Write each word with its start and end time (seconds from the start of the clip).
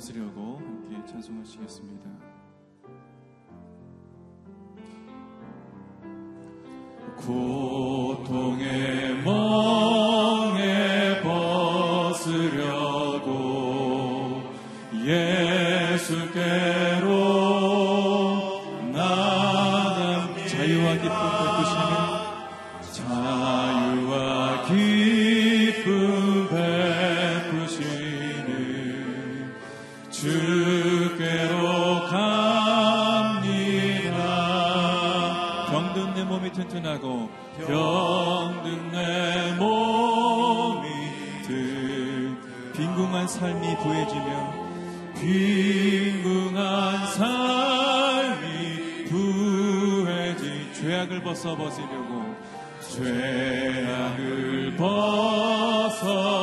웃으려고 0.00 0.56
함께 0.56 0.96
찬송하시겠습니다. 1.06 2.39
pasa. 54.80 56.39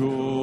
Cool. 0.00 0.39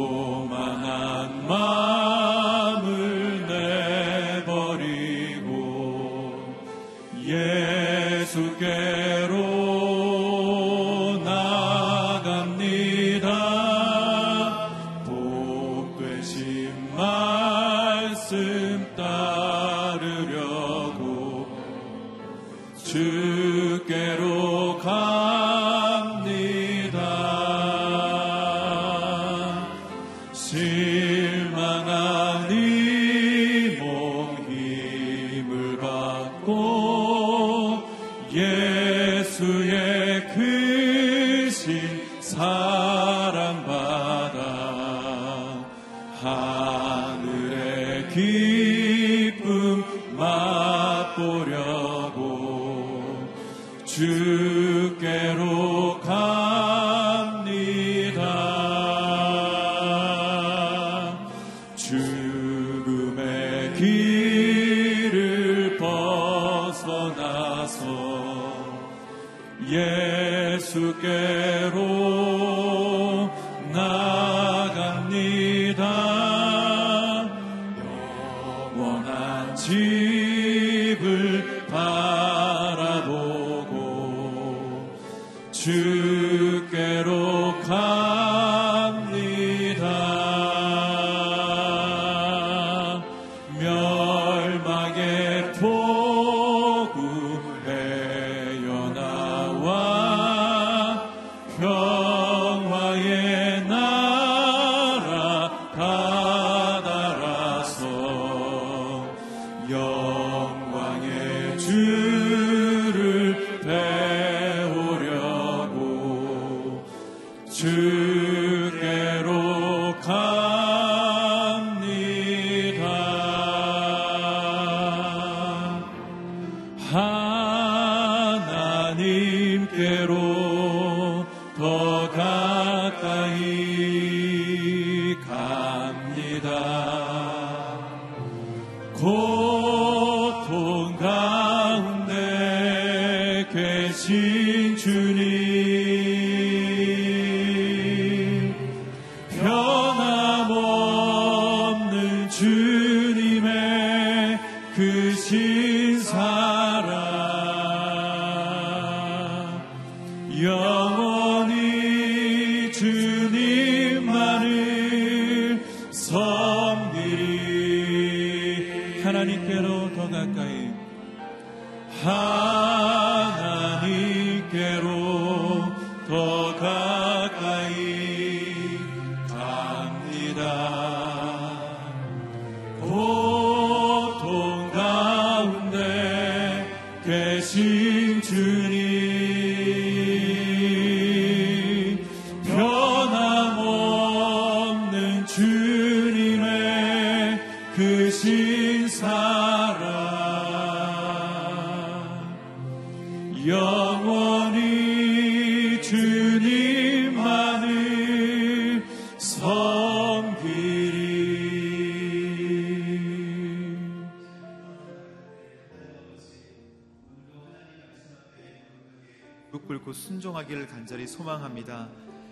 간절히 220.88 221.06
소망합니다. 221.06 221.90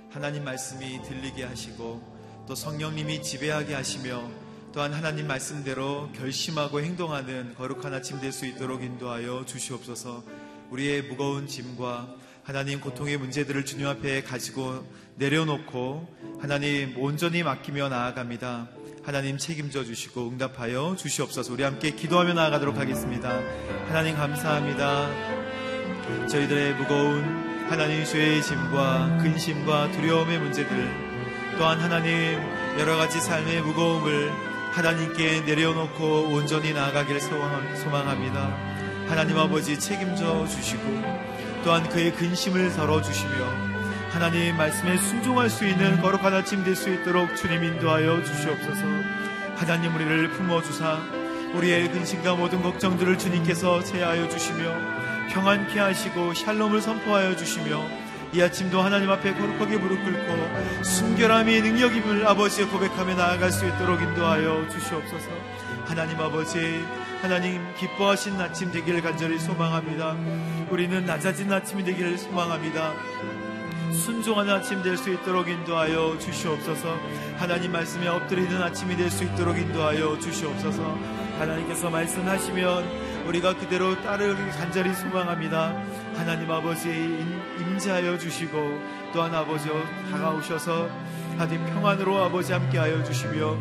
하나님 0.09 0.45
말씀이 0.45 1.01
들리게 1.03 1.43
하시고 1.43 2.45
또 2.47 2.55
성령님이 2.55 3.21
지배하게 3.21 3.73
하시며 3.73 4.23
또한 4.71 4.93
하나님 4.93 5.27
말씀대로 5.27 6.09
결심하고 6.13 6.79
행동하는 6.79 7.53
거룩한 7.55 7.93
아침 7.93 8.21
될 8.21 8.31
수 8.31 8.45
있도록 8.45 8.81
인도하여 8.81 9.43
주시옵소서. 9.45 10.23
우리의 10.71 11.01
무거운 11.01 11.47
짐과 11.47 12.15
하나님 12.43 12.79
고통의 12.79 13.17
문제들을 13.17 13.65
주님 13.65 13.87
앞에 13.87 14.23
가지고 14.23 14.87
내려놓고 15.15 16.07
하나님 16.39 16.97
온전히 16.97 17.43
맡기며 17.43 17.89
나아갑니다. 17.89 18.69
하나님 19.03 19.37
책임져 19.37 19.83
주시고 19.83 20.29
응답하여 20.29 20.95
주시옵소서. 20.97 21.51
우리 21.51 21.63
함께 21.63 21.91
기도하며 21.91 22.31
나아가도록 22.31 22.77
하겠습니다. 22.77 23.37
하나님 23.89 24.15
감사합니다. 24.15 25.09
저희들의 26.29 26.75
무거운 26.75 27.44
하나님 27.69 28.03
죄의 28.05 28.41
짐과 28.43 29.17
근심과 29.21 29.91
두려움의 29.91 30.39
문제들 30.39 30.89
또한 31.57 31.79
하나님 31.79 32.39
여러 32.79 32.95
가지 32.97 33.19
삶의 33.19 33.61
무거움을 33.61 34.31
하나님께 34.73 35.41
내려놓고 35.41 36.29
온전히 36.31 36.73
소망- 36.73 37.75
소망합니다. 37.77 38.55
하나님 39.07 39.37
아버지 39.37 39.79
책임져 39.79 40.45
주시고 40.47 40.83
또한 41.63 41.87
그의 41.89 42.13
근심을 42.13 42.73
덜어 42.73 43.01
주시며 43.01 43.31
하나님 44.11 44.55
말씀에 44.57 44.97
순종할 44.97 45.49
수 45.49 45.65
있는 45.65 46.01
거룩한 46.01 46.33
아침 46.33 46.63
될 46.63 46.75
수 46.75 46.89
있도록 46.89 47.35
주님 47.35 47.63
인도하여 47.63 48.23
주시옵소서 48.23 48.81
하나님 49.55 49.95
우리를 49.95 50.29
품어 50.31 50.61
주사 50.61 50.99
우리의 51.53 51.89
근심과 51.91 52.35
모든 52.35 52.61
걱정들을 52.61 53.17
주님께서 53.17 53.83
제하여 53.83 54.27
주시며 54.27 55.04
평안케 55.29 55.79
하시고 55.79 56.33
샬롬을 56.33 56.81
선포하여 56.81 57.35
주시며 57.35 57.85
이 58.33 58.41
아침도 58.41 58.81
하나님 58.81 59.09
앞에 59.09 59.33
거룩하게 59.33 59.77
무릎 59.77 60.03
꿇고 60.03 60.83
순결함이 60.83 61.61
능력임을 61.61 62.27
아버지의 62.27 62.67
고백하며 62.67 63.15
나아갈 63.15 63.51
수 63.51 63.65
있도록 63.65 64.01
인도하여 64.01 64.67
주시옵소서. 64.69 65.29
하나님 65.85 66.19
아버지 66.19 66.83
하나님 67.21 67.61
기뻐하신 67.77 68.39
아침 68.41 68.71
되기를 68.71 69.01
간절히 69.01 69.39
소망합니다. 69.39 70.15
우리는 70.69 71.05
낮아진 71.05 71.51
아침이 71.51 71.83
되기를 71.83 72.17
소망합니다. 72.17 72.91
순종하는 73.93 74.53
아침 74.55 74.83
될 74.83 74.97
수 74.97 75.09
있도록 75.11 75.47
인도하여 75.47 76.17
주시옵소서. 76.19 76.99
하나님 77.37 77.71
말씀에 77.71 78.07
엎드리는 78.07 78.61
아침이 78.61 78.97
될 78.97 79.09
수 79.09 79.23
있도록 79.23 79.57
인도하여 79.57 80.19
주시옵소서. 80.19 80.97
하나님께서 81.39 81.89
말씀하시면 81.89 83.14
우리가 83.25 83.55
그대로 83.55 83.99
따르기 84.03 84.49
간절히 84.51 84.93
소망합니다 84.93 85.73
하나님 86.15 86.49
아버지 86.51 86.89
임- 86.89 87.41
임재하여 87.59 88.17
주시고 88.17 88.79
또한 89.13 89.33
아버지 89.33 89.69
다가오셔서 90.11 90.89
하나님 91.31 91.65
평안으로 91.65 92.17
아버지 92.23 92.53
함께하여 92.53 93.03
주시며 93.03 93.57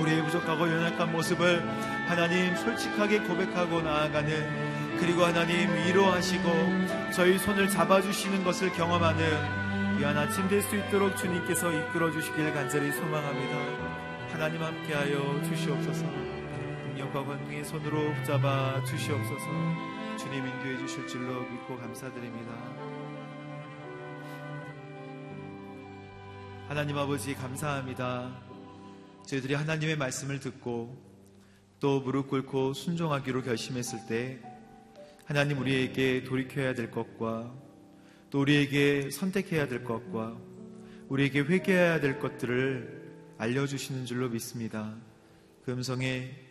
우리의 0.00 0.22
부족하고 0.24 0.68
연약한 0.70 1.12
모습을 1.12 1.62
하나님 2.08 2.56
솔직하게 2.56 3.20
고백하고 3.20 3.82
나아가는 3.82 4.96
그리고 4.98 5.24
하나님 5.24 5.74
위로하시고 5.74 6.50
저희 7.12 7.38
손을 7.38 7.68
잡아주시는 7.68 8.42
것을 8.44 8.72
경험하는 8.72 9.98
귀한 9.98 10.16
아침 10.16 10.48
될 10.48 10.62
수 10.62 10.76
있도록 10.76 11.16
주님께서 11.16 11.70
이끌어 11.72 12.10
주시길 12.10 12.52
간절히 12.54 12.90
소망합니다. 12.92 13.56
하나님 14.32 14.62
함께하여 14.62 15.42
주시옵소서. 15.44 16.06
능력과 16.92 17.24
권능의 17.24 17.64
손으로 17.64 18.12
붙잡아 18.14 18.84
주시옵소서. 18.84 19.46
주님 20.18 20.46
인도해 20.46 20.76
주실 20.78 21.06
줄로 21.06 21.40
믿고 21.48 21.78
감사드립니다. 21.78 22.52
하나님 26.68 26.98
아버지 26.98 27.34
감사합니다. 27.34 28.30
저희들이 29.26 29.54
하나님의 29.54 29.96
말씀을 29.96 30.38
듣고 30.40 31.02
또 31.80 32.00
무릎 32.00 32.28
꿇고 32.28 32.74
순종하기로 32.74 33.42
결심했을 33.42 34.06
때 34.06 34.40
하나님 35.24 35.60
우리에게 35.60 36.24
돌이켜야 36.24 36.74
될 36.74 36.90
것과 36.90 37.54
또 38.30 38.40
우리에게 38.40 39.10
선택해야 39.10 39.66
될 39.66 39.82
것과 39.82 40.36
우리에게 41.08 41.40
회개해야 41.40 42.00
될 42.00 42.18
것들을 42.18 43.02
알려주시는 43.38 44.04
줄로 44.04 44.28
믿습니다. 44.28 44.94
그 45.64 45.72
음성에 45.72 46.41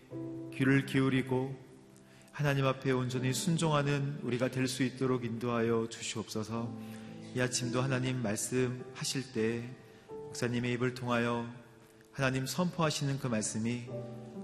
귀를 0.53 0.85
기울이고 0.85 1.55
하나님 2.31 2.65
앞에 2.65 2.91
온전히 2.91 3.33
순종하는 3.33 4.19
우리가 4.23 4.49
될 4.49 4.67
수 4.67 4.83
있도록 4.83 5.25
인도하여 5.25 5.87
주시옵소서 5.89 6.73
이 7.35 7.41
아침도 7.41 7.81
하나님 7.81 8.21
말씀하실 8.21 9.33
때 9.33 9.69
목사님의 10.09 10.73
입을 10.73 10.93
통하여 10.93 11.47
하나님 12.11 12.45
선포하시는 12.45 13.19
그 13.19 13.27
말씀이 13.27 13.85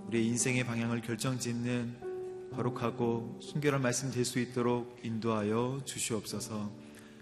우리의 0.08 0.26
인생의 0.28 0.66
방향을 0.66 1.02
결정짓는 1.02 2.52
거룩하고 2.56 3.40
순결한 3.42 3.82
말씀 3.82 4.10
될 4.12 4.24
수 4.26 4.40
있도록 4.40 5.00
인도하여 5.04 5.82
주시옵소서 5.86 6.72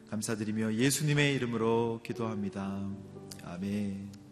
감사드리며 0.09 0.75
예수님의 0.75 1.33
이름으로 1.35 2.01
기도합니다. 2.03 2.87
아멘. 3.43 4.24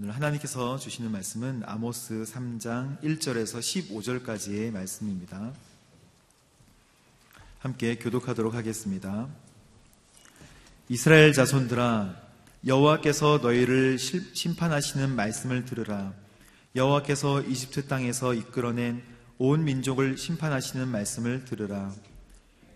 오늘 0.00 0.14
하나님께서 0.14 0.78
주시는 0.78 1.10
말씀은 1.10 1.62
아모스 1.66 2.24
3장 2.24 3.02
1절에서 3.02 3.58
15절까지의 3.60 4.70
말씀입니다. 4.70 5.52
함께 7.58 7.96
교독하도록 7.96 8.54
하겠습니다. 8.54 9.28
이스라엘 10.88 11.34
자손들아 11.34 12.16
여호와께서 12.66 13.40
너희를 13.42 13.98
실- 13.98 14.34
심판하시는 14.34 15.14
말씀을 15.14 15.66
들으라 15.66 16.14
여호와께서 16.74 17.42
이집트 17.42 17.86
땅에서 17.86 18.32
이끌어낸 18.34 19.02
온 19.38 19.64
민족을 19.64 20.16
심판하시는 20.16 20.88
말씀을 20.88 21.44
들으라 21.44 21.92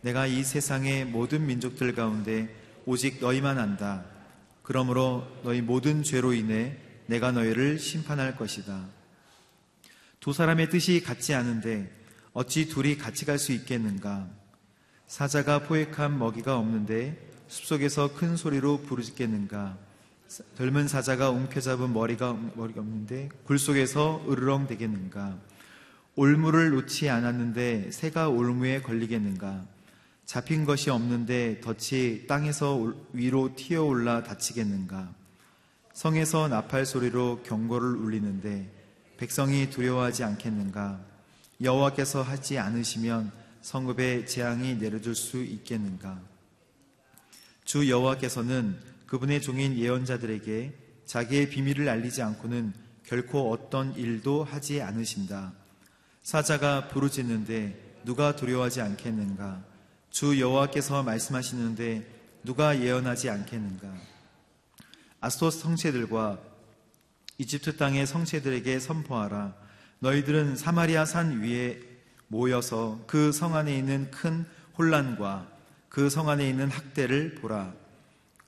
내가 0.02 0.26
이 0.26 0.44
세상의 0.44 1.06
모든 1.06 1.46
민족들 1.46 1.94
가운데 1.94 2.54
오직 2.84 3.20
너희만 3.20 3.58
안다 3.58 4.04
그러므로 4.62 5.26
너희 5.42 5.60
모든 5.62 6.02
죄로 6.02 6.32
인해 6.34 6.78
내가 7.06 7.32
너희를 7.32 7.78
심판할 7.78 8.36
것이다 8.36 8.86
두 10.20 10.32
사람의 10.32 10.70
뜻이 10.70 11.02
같지 11.02 11.34
않은데 11.34 11.90
어찌 12.32 12.68
둘이 12.68 12.96
같이 12.96 13.24
갈 13.24 13.38
수 13.38 13.52
있겠는가 13.52 14.28
사자가 15.06 15.60
포획한 15.60 16.18
먹이가 16.18 16.56
없는데 16.58 17.16
숲속에서 17.48 18.14
큰 18.14 18.36
소리로 18.36 18.80
부르짖겠는가? 18.82 19.76
젊은 20.56 20.88
사자가 20.88 21.28
움켜잡은 21.30 21.92
머리가 21.92 22.32
머리가 22.56 22.80
없는데 22.80 23.28
굴 23.44 23.58
속에서 23.58 24.24
으르렁 24.28 24.66
대겠는가? 24.66 25.38
올무를 26.16 26.70
놓지 26.70 27.10
않았는데 27.10 27.90
새가 27.92 28.30
올무에 28.30 28.80
걸리겠는가? 28.80 29.64
잡힌 30.24 30.64
것이 30.64 30.88
없는데 30.90 31.60
덫이 31.60 32.26
땅에서 32.26 32.74
올- 32.76 32.96
위로 33.12 33.54
튀어올라 33.54 34.22
다치겠는가? 34.24 35.12
성에서 35.94 36.48
나팔 36.48 36.86
소리로 36.86 37.42
경고를 37.44 37.94
울리는데 37.96 38.68
백성이 39.16 39.70
두려워하지 39.70 40.24
않겠는가? 40.24 41.00
여호와께서 41.62 42.20
하지 42.20 42.58
않으시면 42.58 43.30
성읍에 43.62 44.24
재앙이 44.24 44.74
내려줄 44.74 45.14
수 45.14 45.42
있겠는가? 45.42 46.20
주 47.64 47.88
여호와께서는 47.88 48.76
그분의 49.06 49.40
종인 49.40 49.76
예언자들에게 49.76 50.74
자기의 51.06 51.48
비밀을 51.50 51.88
알리지 51.88 52.22
않고는 52.22 52.74
결코 53.04 53.52
어떤 53.52 53.94
일도 53.94 54.42
하지 54.42 54.82
않으신다. 54.82 55.52
사자가 56.24 56.88
부르짖는데 56.88 58.00
누가 58.04 58.34
두려워하지 58.34 58.80
않겠는가? 58.80 59.62
주 60.10 60.40
여호와께서 60.40 61.04
말씀하시는데 61.04 62.04
누가 62.42 62.80
예언하지 62.80 63.30
않겠는가? 63.30 64.13
아스토 65.24 65.48
성체들과 65.50 66.38
이집트 67.38 67.78
땅의 67.78 68.06
성체들에게 68.06 68.78
선포하라. 68.78 69.54
너희들은 70.00 70.54
사마리아 70.56 71.06
산 71.06 71.40
위에 71.40 71.80
모여서 72.28 73.00
그 73.06 73.32
성 73.32 73.56
안에 73.56 73.74
있는 73.74 74.10
큰 74.10 74.44
혼란과 74.76 75.48
그 75.88 76.10
성 76.10 76.28
안에 76.28 76.46
있는 76.46 76.68
학대를 76.68 77.36
보라. 77.36 77.72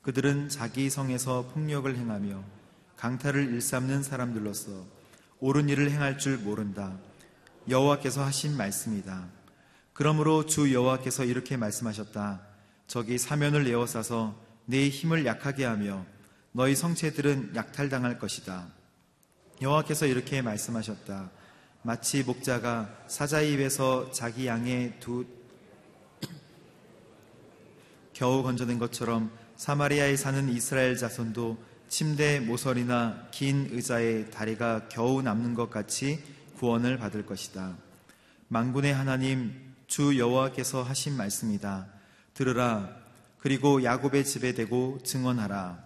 그들은 0.03 0.51
자기 0.51 0.91
성에서 0.91 1.51
폭력을 1.55 1.97
행하며 1.97 2.45
강탈을 2.99 3.55
일삼는 3.55 4.03
사람들로서 4.03 4.85
옳은 5.41 5.71
일을 5.71 5.91
행할 5.91 6.19
줄 6.19 6.37
모른다. 6.37 6.95
여호와께서 7.71 8.23
하신 8.23 8.55
말씀이다. 8.55 9.25
그러므로 9.95 10.45
주 10.45 10.75
여호와께서 10.75 11.25
이렇게 11.25 11.57
말씀하셨다. 11.57 12.43
저기 12.87 13.17
사면을 13.17 13.67
에워싸서 13.67 14.39
내 14.67 14.91
힘을 14.91 15.25
약하게 15.25 15.65
하며 15.65 16.05
너희 16.57 16.75
성체들은 16.75 17.53
약탈당할 17.55 18.19
것이다. 18.19 18.69
여호와께서 19.61 20.07
이렇게 20.07 20.41
말씀하셨다. 20.41 21.31
마치 21.83 22.23
목자가 22.23 22.89
사자의 23.09 23.53
입에서 23.53 24.11
자기 24.11 24.47
양의 24.47 24.95
두 24.99 25.27
겨우 28.15 28.43
건져낸 28.43 28.79
것처럼 28.79 29.31
사마리아에 29.57 30.17
사는 30.17 30.49
이스라엘 30.49 30.97
자손도 30.97 31.63
침대 31.91 32.41
모서리나 32.41 33.29
긴 33.33 33.69
의자에 33.71 34.31
다리가 34.31 34.89
겨우 34.89 35.21
남는 35.21 35.53
것 35.53 35.69
같이 35.69 36.25
구원을 36.57 36.97
받을 36.97 37.27
것이다. 37.27 37.77
망군의 38.49 38.95
하나님 38.95 39.75
주 39.89 40.19
여호와께서 40.19 40.83
하신 40.83 41.19
말씀이다. 41.19 41.87
들으라. 42.33 42.97
그리고 43.41 43.85
야곱의 43.85 44.25
집에 44.25 44.55
대고 44.55 45.01
증언하라. 45.05 45.86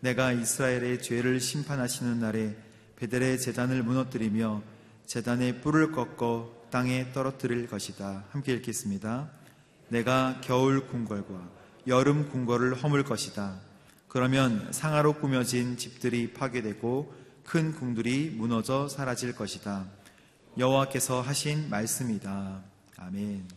내가 0.00 0.32
이스라엘의 0.32 1.02
죄를 1.02 1.40
심판하시는 1.40 2.20
날에 2.20 2.56
베델의 2.96 3.38
재단을 3.38 3.82
무너뜨리며 3.82 4.62
재단의 5.06 5.60
뿔을 5.60 5.92
꺾어 5.92 6.52
땅에 6.70 7.12
떨어뜨릴 7.12 7.68
것이다. 7.68 8.24
함께 8.30 8.54
읽겠습니다. 8.54 9.30
내가 9.88 10.40
겨울 10.42 10.86
궁궐과 10.86 11.50
여름 11.86 12.28
궁궐을 12.28 12.74
허물 12.74 13.04
것이다. 13.04 13.60
그러면 14.08 14.72
상하로 14.72 15.14
꾸며진 15.14 15.76
집들이 15.76 16.32
파괴되고 16.32 17.14
큰 17.44 17.72
궁들이 17.72 18.30
무너져 18.30 18.88
사라질 18.88 19.34
것이다. 19.34 19.86
여호와께서 20.58 21.20
하신 21.20 21.68
말씀이다. 21.68 22.62
아멘. 22.96 23.48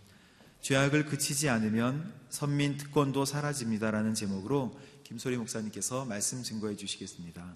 죄악을 0.62 1.06
그치지 1.06 1.50
않으면 1.50 2.14
선민 2.30 2.78
특권도 2.78 3.26
사라집니다라는 3.26 4.14
제목으로 4.14 4.80
김소리 5.14 5.38
목사님께서 5.38 6.06
말씀 6.06 6.42
증거해 6.42 6.76
주시겠습니다. 6.76 7.56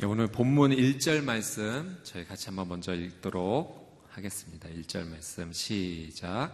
예, 0.00 0.06
오늘 0.06 0.28
본문 0.28 0.70
1절 0.70 1.24
말씀 1.24 1.98
저희 2.04 2.24
같이 2.24 2.46
한번 2.46 2.68
먼저 2.68 2.94
읽도록 2.94 4.06
하겠습니다. 4.10 4.68
1절 4.68 5.08
말씀 5.08 5.52
시작. 5.52 6.52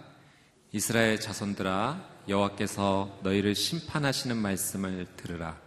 이스라엘 0.73 1.21
자손들아 1.21 2.23
여호와께서 2.31 3.21
너희를 3.23 3.55
심판하시는 3.55 4.35
말씀을 4.35 5.15
들으라. 5.15 5.61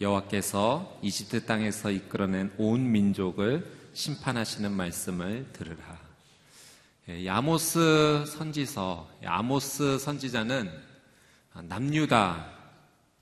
여호와께서 0.00 1.00
이집트 1.02 1.44
땅에서 1.44 1.90
이끌어낸 1.90 2.52
온 2.56 2.92
민족을 2.92 3.68
심판하시는 3.94 4.70
말씀을 4.70 5.52
들으라. 5.52 5.99
예, 7.08 7.24
야모스 7.24 8.24
선지서, 8.26 9.10
아모스 9.24 9.98
선지자는 9.98 10.70
남유다 11.64 12.52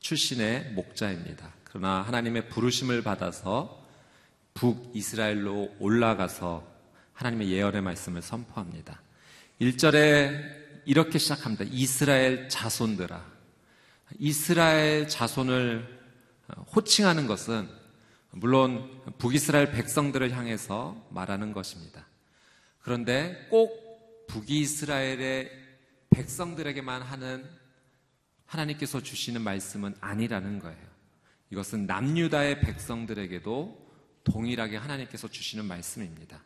출신의 0.01 0.73
목자입니다. 0.73 1.53
그러나 1.65 2.03
하나님의 2.03 2.49
부르심을 2.49 3.03
받아서 3.03 3.87
북이스라엘로 4.55 5.77
올라가서 5.79 6.67
하나님의 7.13 7.51
예언의 7.51 7.83
말씀을 7.83 8.23
선포합니다. 8.23 9.01
1절에 9.61 10.83
이렇게 10.85 11.19
시작합니다. 11.19 11.65
이스라엘 11.71 12.49
자손들아. 12.49 13.25
이스라엘 14.19 15.09
자손을 15.09 15.99
호칭하는 16.75 17.27
것은 17.27 17.69
물론 18.31 19.03
북이스라엘 19.19 19.71
백성들을 19.73 20.33
향해서 20.33 21.07
말하는 21.11 21.53
것입니다. 21.53 22.07
그런데 22.89 23.47
꼭 23.51 24.27
북이스라엘의 24.29 25.53
백성들에게만 26.09 27.03
하는 27.03 27.47
하나님께서 28.47 29.03
주시는 29.03 29.43
말씀은 29.43 29.95
아니라는 30.01 30.59
거예요. 30.59 30.89
이것은 31.51 31.85
남유다의 31.85 32.61
백성들에게도 32.61 33.91
동일하게 34.25 34.79
하나님께서 34.79 35.29
주시는 35.29 35.67
말씀입니다. 35.67 36.43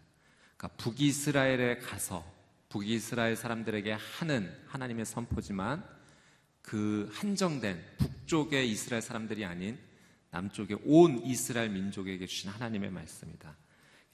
그러니까 0.57 0.77
북이스라엘에 0.79 1.79
가서 1.79 2.27
북이스라엘 2.71 3.37
사람들에게 3.37 3.93
하는 3.93 4.53
하나님의 4.67 5.07
선포지만 5.07 5.85
그 6.61 7.09
한정된 7.13 7.81
북쪽의 7.99 8.69
이스라엘 8.69 9.01
사람들이 9.01 9.45
아닌 9.45 9.79
남쪽의 10.31 10.79
온 10.87 11.25
이스라엘 11.25 11.71
민족에게 11.71 12.27
주신 12.27 12.51
하나님의 12.51 12.91
말씀이다. 12.91 13.62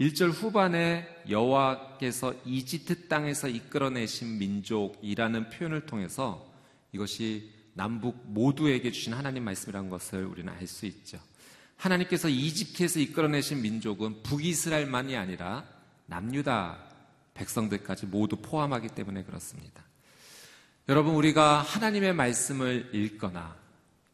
1절 0.01 0.31
후반에 0.33 1.09
여호와께서 1.29 2.33
이집트 2.45 3.09
땅에서 3.09 3.49
이끌어내신 3.49 4.39
민족이라는 4.39 5.51
표현을 5.51 5.87
통해서 5.87 6.49
이것이 6.93 7.51
남북 7.75 8.23
모두에게 8.27 8.93
주신 8.93 9.13
하나님 9.13 9.45
말씀이라는 9.45 9.91
것을 9.91 10.25
우리는 10.25 10.53
알 10.53 10.67
수 10.69 10.87
있죠. 10.87 11.19
하나님께서 11.77 12.29
이집트에서 12.29 13.01
이끌어내신 13.01 13.63
민족은 13.63 14.23
북이스라엘만이 14.23 15.17
아니라 15.17 15.65
남유다 16.07 16.79
백성들까지 17.35 18.07
모두 18.07 18.37
포함하기 18.37 18.89
때문에 18.89 19.25
그렇습니다. 19.25 19.83
여러분, 20.89 21.15
우리가 21.15 21.61
하나님의 21.63 22.15
말씀을 22.15 22.91
읽거나 22.95 23.57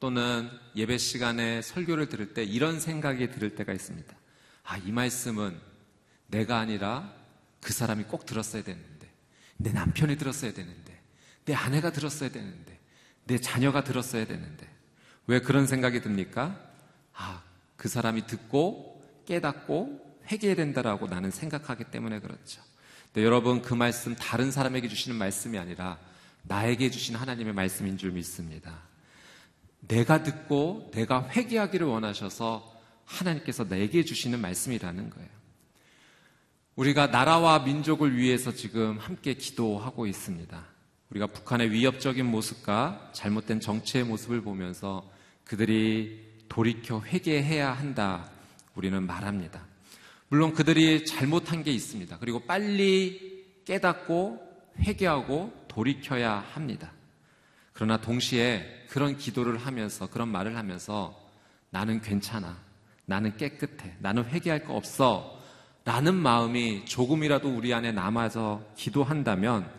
또는 0.00 0.50
예배 0.76 0.98
시간에 0.98 1.62
설교를 1.62 2.08
들을 2.08 2.34
때 2.34 2.42
이런 2.42 2.80
생각이 2.80 3.30
들을 3.30 3.54
때가 3.54 3.72
있습니다. 3.72 4.14
아, 4.64 4.76
이 4.78 4.92
말씀은 4.92 5.73
내가 6.26 6.58
아니라 6.58 7.12
그 7.60 7.72
사람이 7.72 8.04
꼭 8.04 8.26
들었어야 8.26 8.62
되는데, 8.62 9.10
내 9.56 9.72
남편이 9.72 10.16
들었어야 10.16 10.52
되는데, 10.52 11.00
내 11.44 11.54
아내가 11.54 11.92
들었어야 11.92 12.30
되는데, 12.30 12.78
내 13.24 13.38
자녀가 13.38 13.84
들었어야 13.84 14.26
되는데, 14.26 14.68
왜 15.26 15.40
그런 15.40 15.66
생각이 15.66 16.00
듭니까? 16.02 16.60
아, 17.14 17.42
그 17.76 17.88
사람이 17.88 18.26
듣고 18.26 19.02
깨닫고 19.26 20.18
회개해야 20.30 20.56
된다라고 20.56 21.06
나는 21.06 21.30
생각하기 21.30 21.84
때문에 21.84 22.20
그렇죠. 22.20 22.62
네, 23.14 23.22
여러분 23.22 23.62
그 23.62 23.74
말씀 23.74 24.14
다른 24.16 24.50
사람에게 24.50 24.88
주시는 24.88 25.16
말씀이 25.16 25.58
아니라 25.58 25.98
나에게 26.42 26.90
주신 26.90 27.14
하나님의 27.14 27.54
말씀인 27.54 27.96
줄 27.96 28.12
믿습니다. 28.12 28.82
내가 29.80 30.22
듣고 30.22 30.90
내가 30.92 31.28
회개하기를 31.28 31.86
원하셔서 31.86 32.72
하나님께서 33.04 33.68
내게 33.68 34.04
주시는 34.04 34.40
말씀이라는 34.40 35.10
거예요. 35.10 35.28
우리가 36.76 37.06
나라와 37.06 37.60
민족을 37.60 38.16
위해서 38.16 38.52
지금 38.52 38.98
함께 38.98 39.34
기도하고 39.34 40.06
있습니다. 40.06 40.64
우리가 41.10 41.28
북한의 41.28 41.70
위협적인 41.70 42.26
모습과 42.26 43.10
잘못된 43.12 43.60
정치의 43.60 44.04
모습을 44.04 44.40
보면서 44.40 45.08
그들이 45.44 46.42
돌이켜 46.48 47.00
회개해야 47.00 47.72
한다. 47.72 48.28
우리는 48.74 49.06
말합니다. 49.06 49.64
물론 50.28 50.52
그들이 50.52 51.04
잘못한 51.06 51.62
게 51.62 51.70
있습니다. 51.70 52.18
그리고 52.18 52.40
빨리 52.40 53.44
깨닫고 53.64 54.40
회개하고 54.80 55.66
돌이켜야 55.68 56.44
합니다. 56.54 56.90
그러나 57.72 58.00
동시에 58.00 58.86
그런 58.88 59.16
기도를 59.16 59.58
하면서 59.58 60.08
그런 60.08 60.28
말을 60.28 60.56
하면서 60.56 61.20
나는 61.70 62.00
괜찮아. 62.00 62.58
나는 63.06 63.36
깨끗해. 63.36 63.94
나는 64.00 64.24
회개할 64.24 64.64
거 64.64 64.74
없어. 64.74 65.33
라는 65.84 66.14
마음이 66.14 66.86
조금이라도 66.86 67.54
우리 67.54 67.74
안에 67.74 67.92
남아서 67.92 68.62
기도한다면 68.76 69.70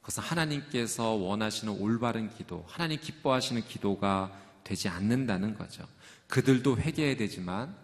그것은 0.00 0.22
하나님께서 0.22 1.10
원하시는 1.10 1.72
올바른 1.80 2.28
기도, 2.28 2.64
하나님 2.68 3.00
기뻐하시는 3.00 3.62
기도가 3.64 4.32
되지 4.64 4.88
않는다는 4.88 5.56
거죠. 5.56 5.84
그들도 6.26 6.78
회개해야 6.78 7.16
되지만 7.16 7.74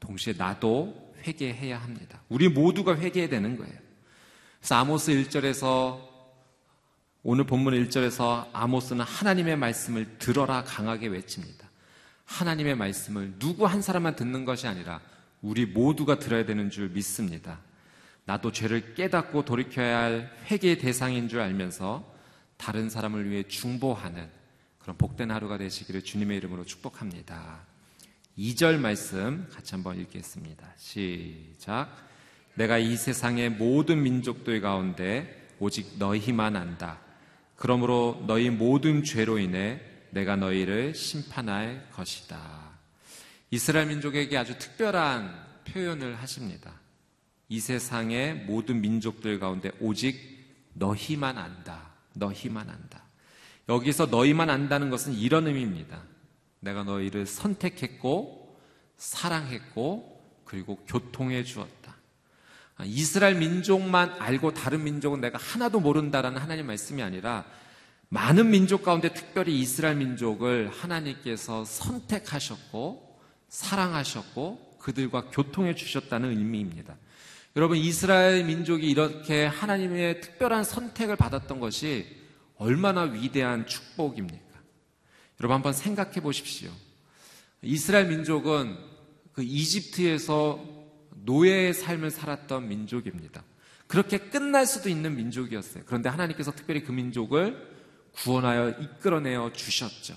동시에 0.00 0.34
나도 0.36 1.12
회개해야 1.26 1.78
합니다. 1.78 2.20
우리 2.28 2.48
모두가 2.48 2.96
회개해야 2.96 3.28
되는 3.28 3.56
거예요. 3.58 3.74
그래서 4.58 4.76
아모스 4.76 5.12
1절에서 5.12 6.00
오늘 7.22 7.44
본문 7.44 7.74
1절에서 7.74 8.48
아모스는 8.52 9.04
하나님의 9.04 9.56
말씀을 9.56 10.18
들어라 10.18 10.64
강하게 10.64 11.08
외칩니다. 11.08 11.68
하나님의 12.24 12.76
말씀을 12.76 13.34
누구 13.38 13.66
한 13.66 13.82
사람만 13.82 14.16
듣는 14.16 14.44
것이 14.44 14.66
아니라 14.66 15.00
우리 15.42 15.66
모두가 15.66 16.18
들어야 16.18 16.44
되는 16.44 16.70
줄 16.70 16.88
믿습니다. 16.88 17.60
나도 18.24 18.52
죄를 18.52 18.94
깨닫고 18.94 19.44
돌이켜야 19.44 19.98
할 19.98 20.36
회개의 20.50 20.78
대상인 20.78 21.28
줄 21.28 21.40
알면서 21.40 22.14
다른 22.56 22.90
사람을 22.90 23.30
위해 23.30 23.44
중보하는 23.44 24.28
그런 24.78 24.96
복된 24.96 25.30
하루가 25.30 25.58
되시기를 25.58 26.02
주님의 26.02 26.36
이름으로 26.38 26.64
축복합니다. 26.64 27.60
2절 28.36 28.78
말씀 28.78 29.48
같이 29.50 29.74
한번 29.74 29.98
읽겠습니다. 30.00 30.66
시작. 30.76 31.88
내가 32.54 32.78
이 32.78 32.96
세상의 32.96 33.50
모든 33.50 34.02
민족들 34.02 34.60
가운데 34.60 35.48
오직 35.58 35.96
너희만 35.98 36.56
안다. 36.56 37.00
그러므로 37.56 38.22
너희 38.26 38.50
모든 38.50 39.04
죄로 39.04 39.38
인해 39.38 39.80
내가 40.10 40.36
너희를 40.36 40.94
심판할 40.94 41.88
것이다. 41.92 42.67
이스라엘 43.50 43.86
민족에게 43.86 44.36
아주 44.36 44.58
특별한 44.58 45.46
표현을 45.64 46.16
하십니다. 46.16 46.72
이 47.48 47.60
세상의 47.60 48.34
모든 48.46 48.80
민족들 48.80 49.38
가운데 49.38 49.70
오직 49.80 50.18
너희만 50.74 51.38
안다. 51.38 51.92
너희만 52.14 52.68
안다. 52.68 53.02
여기서 53.68 54.06
너희만 54.06 54.50
안다는 54.50 54.90
것은 54.90 55.14
이런 55.14 55.46
의미입니다. 55.46 56.02
내가 56.60 56.84
너희를 56.84 57.26
선택했고, 57.26 58.58
사랑했고, 58.96 60.42
그리고 60.44 60.76
교통해 60.86 61.44
주었다. 61.44 61.96
아, 62.76 62.84
이스라엘 62.84 63.34
민족만 63.36 64.14
알고 64.18 64.54
다른 64.54 64.84
민족은 64.84 65.20
내가 65.20 65.38
하나도 65.38 65.80
모른다라는 65.80 66.40
하나님 66.40 66.66
말씀이 66.66 67.02
아니라 67.02 67.44
많은 68.08 68.50
민족 68.50 68.82
가운데 68.82 69.12
특별히 69.12 69.58
이스라엘 69.58 69.96
민족을 69.96 70.70
하나님께서 70.70 71.64
선택하셨고 71.64 73.07
사랑하셨고 73.48 74.78
그들과 74.78 75.30
교통해 75.30 75.74
주셨다는 75.74 76.30
의미입니다. 76.30 76.96
여러분 77.56 77.76
이스라엘 77.76 78.44
민족이 78.44 78.88
이렇게 78.88 79.46
하나님의 79.46 80.20
특별한 80.20 80.64
선택을 80.64 81.16
받았던 81.16 81.60
것이 81.60 82.06
얼마나 82.56 83.02
위대한 83.02 83.66
축복입니까? 83.66 84.60
여러분 85.40 85.54
한번 85.54 85.72
생각해 85.72 86.20
보십시오. 86.20 86.70
이스라엘 87.62 88.08
민족은 88.08 88.76
그 89.32 89.42
이집트에서 89.42 90.64
노예의 91.24 91.74
삶을 91.74 92.10
살았던 92.10 92.68
민족입니다. 92.68 93.42
그렇게 93.86 94.18
끝날 94.18 94.66
수도 94.66 94.88
있는 94.88 95.16
민족이었어요. 95.16 95.84
그런데 95.86 96.08
하나님께서 96.08 96.52
특별히 96.52 96.84
그 96.84 96.92
민족을 96.92 97.76
구원하여 98.12 98.70
이끌어내어 98.70 99.52
주셨죠. 99.52 100.14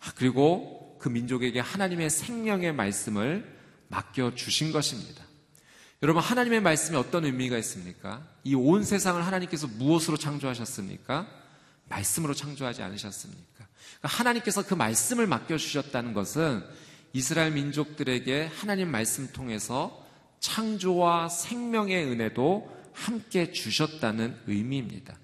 아, 0.00 0.12
그리고 0.16 0.83
그 1.04 1.10
민족에게 1.10 1.60
하나님의 1.60 2.08
생명의 2.08 2.72
말씀을 2.72 3.44
맡겨 3.88 4.34
주신 4.36 4.72
것입니다. 4.72 5.22
여러분, 6.02 6.22
하나님의 6.22 6.62
말씀이 6.62 6.96
어떤 6.96 7.26
의미가 7.26 7.58
있습니까? 7.58 8.26
이 8.42 8.54
온 8.54 8.82
세상을 8.82 9.22
하나님께서 9.22 9.66
무엇으로 9.66 10.16
창조하셨습니까? 10.16 11.28
말씀으로 11.90 12.32
창조하지 12.32 12.82
않으셨습니까? 12.84 13.44
그러니까 13.98 14.08
하나님께서 14.08 14.64
그 14.64 14.72
말씀을 14.72 15.26
맡겨주셨다는 15.26 16.14
것은 16.14 16.64
이스라엘 17.12 17.52
민족들에게 17.52 18.50
하나님 18.56 18.90
말씀 18.90 19.30
통해서 19.30 20.02
창조와 20.40 21.28
생명의 21.28 22.02
은혜도 22.06 22.74
함께 22.94 23.52
주셨다는 23.52 24.38
의미입니다. 24.46 25.18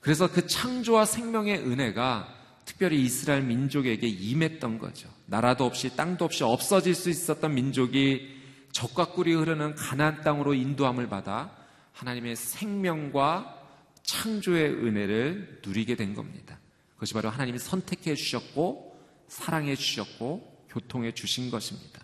그래서 0.00 0.28
그 0.28 0.48
창조와 0.48 1.04
생명의 1.04 1.58
은혜가 1.60 2.41
특별히 2.64 3.02
이스라엘 3.02 3.42
민족에게 3.42 4.06
임했던 4.06 4.78
거죠. 4.78 5.08
나라도 5.26 5.64
없이 5.64 5.96
땅도 5.96 6.24
없이 6.24 6.44
없어질 6.44 6.94
수 6.94 7.10
있었던 7.10 7.54
민족이 7.54 8.40
적과 8.72 9.12
꿀이 9.12 9.34
흐르는 9.34 9.74
가나안 9.74 10.22
땅으로 10.22 10.54
인도함을 10.54 11.08
받아 11.08 11.54
하나님의 11.92 12.36
생명과 12.36 13.60
창조의 14.02 14.70
은혜를 14.70 15.60
누리게 15.64 15.96
된 15.96 16.14
겁니다. 16.14 16.58
그것이 16.94 17.14
바로 17.14 17.30
하나님이 17.30 17.58
선택해 17.58 18.14
주셨고 18.14 18.98
사랑해 19.28 19.76
주셨고 19.76 20.66
교통해 20.68 21.12
주신 21.12 21.50
것입니다. 21.50 22.00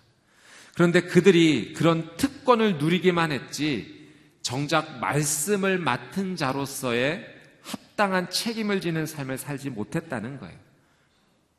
그런데 0.75 1.01
그들이 1.03 1.73
그런 1.73 2.17
특권을 2.17 2.79
누리기만 2.79 3.33
했지 3.33 3.99
정작 4.43 5.01
말씀을 5.01 5.79
맡은 5.79 6.37
자로서의 6.37 7.38
합당한 7.99 8.31
책임을 8.31 8.81
지는 8.81 9.07
삶을 9.07 9.39
살지 9.39 9.71
못했다는 9.71 10.39
거예요. 10.39 10.57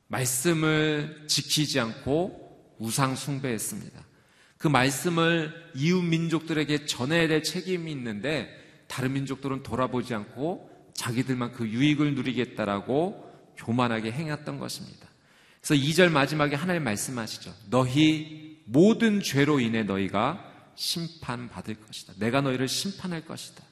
말씀을 0.07 1.25
지키지 1.27 1.81
않고 1.81 2.77
우상 2.79 3.17
숭배했습니다. 3.17 3.99
그 4.57 4.69
말씀을 4.69 5.71
이웃 5.75 6.01
민족들에게 6.01 6.85
전해야 6.85 7.27
될 7.27 7.43
책임이 7.43 7.91
있는데 7.91 8.49
다른 8.87 9.11
민족들은 9.13 9.63
돌아보지 9.63 10.13
않고 10.13 10.69
자기들만 10.93 11.51
그 11.51 11.67
유익을 11.67 12.15
누리겠다라고 12.15 13.29
교만하게 13.57 14.13
행했던 14.13 14.59
것입니다. 14.59 15.07
그래서 15.61 15.75
2절 15.83 16.09
마지막에 16.09 16.55
하나님 16.55 16.85
말씀하시죠. 16.85 17.53
너희 17.69 18.61
모든 18.63 19.21
죄로 19.21 19.59
인해 19.59 19.83
너희가 19.83 20.45
심판받을 20.75 21.75
것이다. 21.75 22.13
내가 22.17 22.39
너희를 22.39 22.69
심판할 22.69 23.25
것이다. 23.25 23.68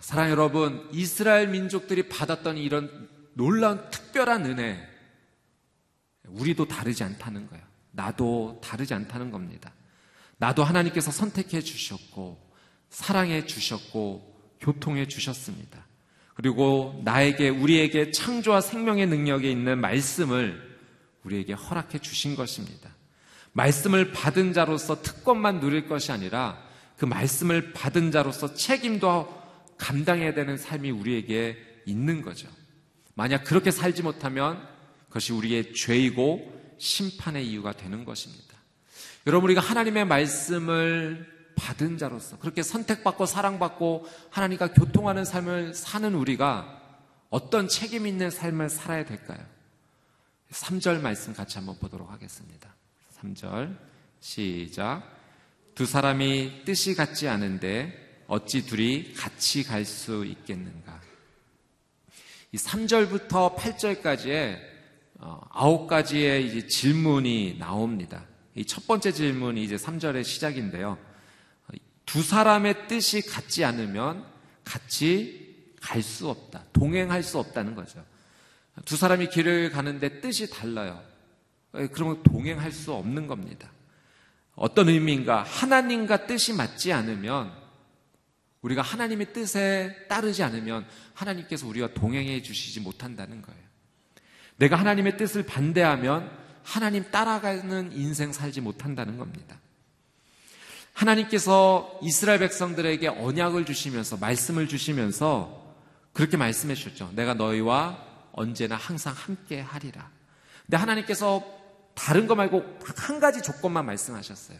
사랑 0.00 0.30
여러분, 0.30 0.88
이스라엘 0.92 1.48
민족들이 1.48 2.08
받았던 2.08 2.56
이런 2.56 3.08
놀라운 3.34 3.88
특별한 3.90 4.46
은혜, 4.46 4.88
우리도 6.26 6.66
다르지 6.66 7.04
않다는 7.04 7.48
거예요. 7.48 7.64
나도 7.92 8.60
다르지 8.62 8.94
않다는 8.94 9.30
겁니다. 9.30 9.72
나도 10.38 10.64
하나님께서 10.64 11.10
선택해 11.10 11.60
주셨고, 11.60 12.50
사랑해 12.88 13.44
주셨고, 13.44 14.56
교통해 14.60 15.06
주셨습니다. 15.06 15.86
그리고 16.34 17.00
나에게, 17.04 17.50
우리에게 17.50 18.10
창조와 18.10 18.62
생명의 18.62 19.06
능력에 19.06 19.50
있는 19.50 19.78
말씀을 19.80 20.78
우리에게 21.24 21.52
허락해 21.52 21.98
주신 21.98 22.36
것입니다. 22.36 22.88
말씀을 23.52 24.12
받은 24.12 24.54
자로서 24.54 25.02
특권만 25.02 25.60
누릴 25.60 25.86
것이 25.86 26.12
아니라 26.12 26.58
그 26.96 27.04
말씀을 27.04 27.72
받은 27.72 28.10
자로서 28.12 28.54
책임도 28.54 29.39
감당해야 29.80 30.34
되는 30.34 30.56
삶이 30.56 30.90
우리에게 30.90 31.56
있는 31.86 32.22
거죠. 32.22 32.48
만약 33.14 33.44
그렇게 33.44 33.70
살지 33.70 34.02
못하면 34.02 34.62
그것이 35.08 35.32
우리의 35.32 35.74
죄이고 35.74 36.76
심판의 36.78 37.48
이유가 37.48 37.72
되는 37.72 38.04
것입니다. 38.04 38.54
여러분, 39.26 39.50
우리가 39.50 39.60
하나님의 39.60 40.04
말씀을 40.04 41.26
받은 41.56 41.98
자로서 41.98 42.38
그렇게 42.38 42.62
선택받고 42.62 43.26
사랑받고 43.26 44.06
하나님과 44.30 44.72
교통하는 44.72 45.24
삶을 45.24 45.74
사는 45.74 46.14
우리가 46.14 46.78
어떤 47.28 47.68
책임 47.68 48.06
있는 48.06 48.30
삶을 48.30 48.70
살아야 48.70 49.04
될까요? 49.04 49.38
3절 50.52 51.00
말씀 51.00 51.34
같이 51.34 51.58
한번 51.58 51.76
보도록 51.78 52.10
하겠습니다. 52.10 52.74
3절 53.20 53.76
시작. 54.20 55.02
두 55.74 55.86
사람이 55.86 56.62
뜻이 56.64 56.94
같지 56.94 57.28
않은데 57.28 58.09
어찌 58.30 58.64
둘이 58.64 59.12
같이 59.14 59.64
갈 59.64 59.84
수 59.84 60.24
있겠는가? 60.24 61.00
이 62.52 62.56
3절부터 62.56 63.56
8절까지의 63.56 64.56
어, 65.18 65.40
아홉 65.50 65.88
가지의 65.88 66.46
이제 66.46 66.68
질문이 66.68 67.56
나옵니다. 67.58 68.24
이 68.54 68.64
첫 68.64 68.86
번째 68.86 69.10
질문이 69.10 69.64
이제 69.64 69.74
3절의 69.74 70.22
시작인데요. 70.22 70.96
두 72.06 72.22
사람의 72.22 72.86
뜻이 72.86 73.20
같지 73.22 73.64
않으면 73.64 74.24
같이 74.64 75.66
갈 75.80 76.00
수 76.02 76.28
없다. 76.28 76.64
동행할 76.72 77.24
수 77.24 77.38
없다는 77.38 77.74
거죠. 77.74 78.04
두 78.84 78.96
사람이 78.96 79.28
길을 79.30 79.70
가는데 79.70 80.20
뜻이 80.20 80.48
달라요. 80.50 81.02
그러면 81.72 82.22
동행할 82.22 82.70
수 82.70 82.92
없는 82.92 83.26
겁니다. 83.26 83.72
어떤 84.54 84.88
의미인가? 84.88 85.42
하나님과 85.42 86.26
뜻이 86.26 86.52
맞지 86.52 86.92
않으면 86.92 87.59
우리가 88.62 88.82
하나님의 88.82 89.32
뜻에 89.32 90.06
따르지 90.08 90.42
않으면 90.42 90.86
하나님께서 91.14 91.66
우리와 91.66 91.88
동행해 91.94 92.42
주시지 92.42 92.80
못한다는 92.80 93.42
거예요. 93.42 93.60
내가 94.56 94.76
하나님의 94.76 95.16
뜻을 95.16 95.44
반대하면 95.44 96.30
하나님 96.62 97.10
따라가는 97.10 97.92
인생 97.92 98.32
살지 98.32 98.60
못한다는 98.60 99.16
겁니다. 99.16 99.58
하나님께서 100.92 101.98
이스라엘 102.02 102.40
백성들에게 102.40 103.08
언약을 103.08 103.64
주시면서 103.64 104.18
말씀을 104.18 104.68
주시면서 104.68 105.74
그렇게 106.12 106.36
말씀해 106.36 106.74
주셨죠. 106.74 107.12
내가 107.14 107.34
너희와 107.34 108.06
언제나 108.32 108.76
항상 108.76 109.14
함께 109.14 109.60
하리라. 109.60 110.10
근데 110.66 110.76
하나님께서 110.76 111.42
다른 111.94 112.26
거 112.26 112.34
말고 112.34 112.78
한 112.96 113.20
가지 113.20 113.42
조건만 113.42 113.86
말씀하셨어요. 113.86 114.58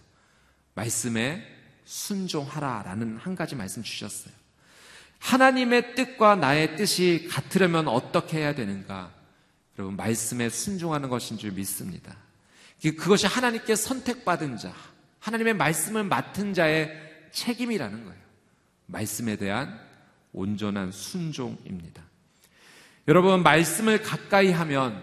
말씀에 0.75 1.60
순종하라라는 1.85 3.17
한 3.17 3.35
가지 3.35 3.55
말씀 3.55 3.83
주셨어요. 3.83 4.33
하나님의 5.19 5.95
뜻과 5.95 6.37
나의 6.37 6.77
뜻이 6.77 7.29
같으려면 7.31 7.89
어떻게 7.89 8.39
해야 8.39 8.55
되는가? 8.55 9.13
여러분, 9.79 9.97
말씀에 9.97 10.49
순종하는 10.49 11.09
것인 11.09 11.39
줄 11.39 11.53
믿습니다. 11.53 12.17
그것이 12.83 13.27
하나님께 13.27 13.77
선택받은 13.77 14.57
자, 14.57 14.75
하나님의 15.21 15.55
말씀을 15.55 16.05
맡은 16.05 16.55
자의 16.55 16.91
책임이라는 17.33 18.05
거예요. 18.05 18.21
말씀에 18.87 19.37
대한 19.37 19.79
온전한 20.33 20.91
순종입니다. 20.91 22.03
여러분, 23.09 23.43
말씀을 23.43 24.03
가까이 24.03 24.51
하면 24.53 25.03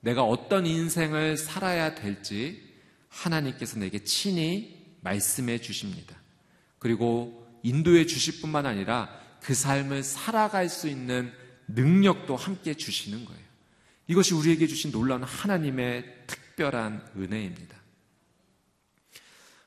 내가 0.00 0.22
어떤 0.22 0.66
인생을 0.66 1.36
살아야 1.36 1.94
될지 1.94 2.62
하나님께서 3.08 3.78
내게 3.78 4.04
친히 4.04 4.73
말씀해 5.04 5.58
주십니다. 5.60 6.16
그리고 6.78 7.46
인도해 7.62 8.06
주실 8.06 8.40
뿐만 8.40 8.66
아니라 8.66 9.08
그 9.40 9.54
삶을 9.54 10.02
살아갈 10.02 10.68
수 10.68 10.88
있는 10.88 11.32
능력도 11.68 12.34
함께 12.36 12.74
주시는 12.74 13.24
거예요. 13.24 13.44
이것이 14.06 14.34
우리에게 14.34 14.66
주신 14.66 14.90
놀라운 14.90 15.22
하나님의 15.22 16.24
특별한 16.26 17.12
은혜입니다. 17.16 17.76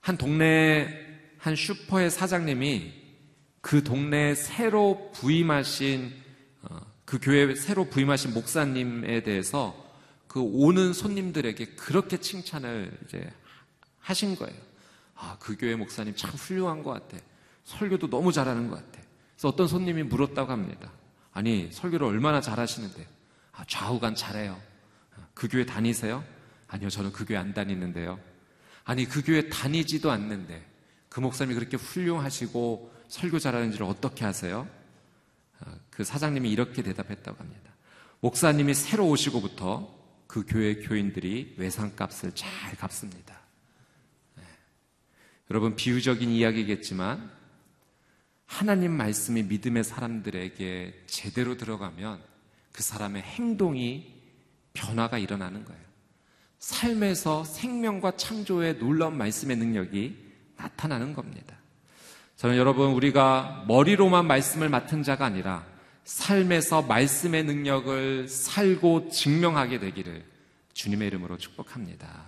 한 0.02 0.18
동네 0.18 1.06
한 1.38 1.56
슈퍼의 1.56 2.12
사장님이 2.12 2.94
그 3.62 3.84
동네에 3.84 4.36
새로 4.36 5.12
부임하신 5.14 6.14
어, 6.64 6.80
그 7.06 7.20
교회 7.22 7.54
새로 7.56 7.90
부임하신 7.90 8.34
목사님에 8.34 9.24
대해서 9.24 9.86
그 10.28 10.40
오는 10.40 10.94
손님들에게 10.94 11.76
그렇게 11.76 12.18
칭찬을 12.18 12.98
이제 13.06 13.30
하신 14.00 14.36
거예요. 14.36 14.56
아, 15.18 15.36
그 15.40 15.58
교회 15.58 15.76
목사님 15.76 16.16
참 16.16 16.32
훌륭한 16.32 16.84
것 16.84 16.92
같아. 16.92 17.18
설교도 17.64 18.10
너무 18.10 18.32
잘하는 18.32 18.70
것 18.70 18.76
같아. 18.76 19.02
그래서 19.34 19.50
어떤 19.50 19.68
손님이 19.68 20.04
물었다고 20.04 20.52
합니다. 20.52 20.92
아니, 21.34 21.70
설교를 21.72 22.08
얼마나 22.08 22.40
잘하시는데? 22.40 23.06
아, 23.54 23.66
좌우간 23.68 24.16
잘해요. 24.16 24.60
그 25.34 25.48
교회 25.48 25.66
다니세요? 25.66 26.24
아니요, 26.68 26.90
저는 26.90 27.12
그 27.12 27.26
교회 27.26 27.38
안 27.38 27.54
다니는데요. 27.54 28.20
아니, 28.84 29.06
그 29.06 29.24
교회 29.24 29.50
다니지도 29.50 30.12
않는데 30.12 30.66
그 31.10 31.20
목사님이 31.20 31.56
그렇게 31.56 31.78
훌륭하시고 31.78 32.92
설교 33.08 33.40
잘하는지를 33.40 33.86
어떻게 33.86 34.26
아세요? 34.26 34.68
아, 35.60 35.74
그 35.90 36.04
사장님이 36.04 36.52
이렇게 36.52 36.84
대답했다고 36.84 37.40
합니다. 37.40 37.72
목사님이 38.20 38.74
새로 38.74 39.08
오시고부터 39.10 39.96
그 40.28 40.44
교회 40.48 40.76
교인들이 40.76 41.56
외상값을 41.58 42.34
잘 42.34 42.76
갚습니다. 42.78 43.37
네. 45.48 45.52
여러분 45.52 45.76
비유적인 45.76 46.30
이야기겠지만 46.30 47.30
하나님 48.46 48.92
말씀이 48.92 49.44
믿음의 49.44 49.84
사람들에게 49.84 51.04
제대로 51.08 51.58
들어가면 51.58 52.22
그 52.72 52.84
사람의 52.84 53.22
행동이 53.24 54.14
변화가 54.74 55.18
일어나는 55.18 55.66
거예요. 55.66 55.82
삶에서 56.60 57.44
생명과 57.44 58.18
창조의 58.18 58.78
놀라운 58.78 59.18
말씀의 59.18 59.58
능력이 59.58 60.18
나타나는 60.56 61.14
겁니다. 61.14 61.56
저는 62.36 62.56
여러분 62.58 62.92
우리가 62.92 63.66
머리로만 63.68 64.28
말씀을 64.28 64.70
맡은 64.70 65.04
자가 65.04 65.26
아니라 65.26 65.66
삶에서 66.04 66.84
말씀의 66.84 67.44
능력을 67.44 68.28
살고 68.28 69.10
증명하게 69.10 69.80
되기를 69.80 70.24
주님의 70.74 71.08
이름으로 71.08 71.38
축복합니다. 71.38 72.27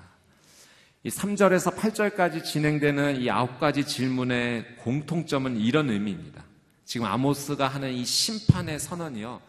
이 1.03 1.09
3절에서 1.09 1.75
8절까지 1.75 2.43
진행되는 2.43 3.21
이 3.21 3.29
아홉 3.29 3.59
가지 3.59 3.85
질문의 3.85 4.75
공통점은 4.77 5.57
이런 5.57 5.89
의미입니다. 5.89 6.43
지금 6.83 7.05
아모스가 7.05 7.67
하는 7.67 7.93
이 7.93 8.03
심판의 8.03 8.79
선언이요. 8.79 9.41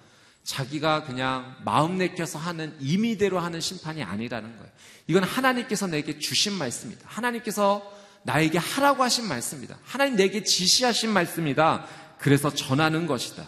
자기가 0.44 1.04
그냥 1.04 1.56
마음 1.64 1.98
내켜서 1.98 2.38
하는 2.38 2.74
임의대로 2.80 3.40
하는 3.40 3.60
심판이 3.60 4.02
아니라는 4.02 4.56
거예요. 4.56 4.72
이건 5.08 5.24
하나님께서 5.24 5.88
내게 5.88 6.18
주신 6.18 6.52
말씀입니다. 6.52 7.06
하나님께서 7.08 7.82
나에게 8.22 8.58
하라고 8.58 9.02
하신 9.02 9.26
말씀입니다. 9.26 9.78
하나님 9.82 10.16
내게 10.16 10.44
지시하신 10.44 11.10
말씀이다. 11.10 11.86
그래서 12.18 12.54
전하는 12.54 13.06
것이다. 13.06 13.44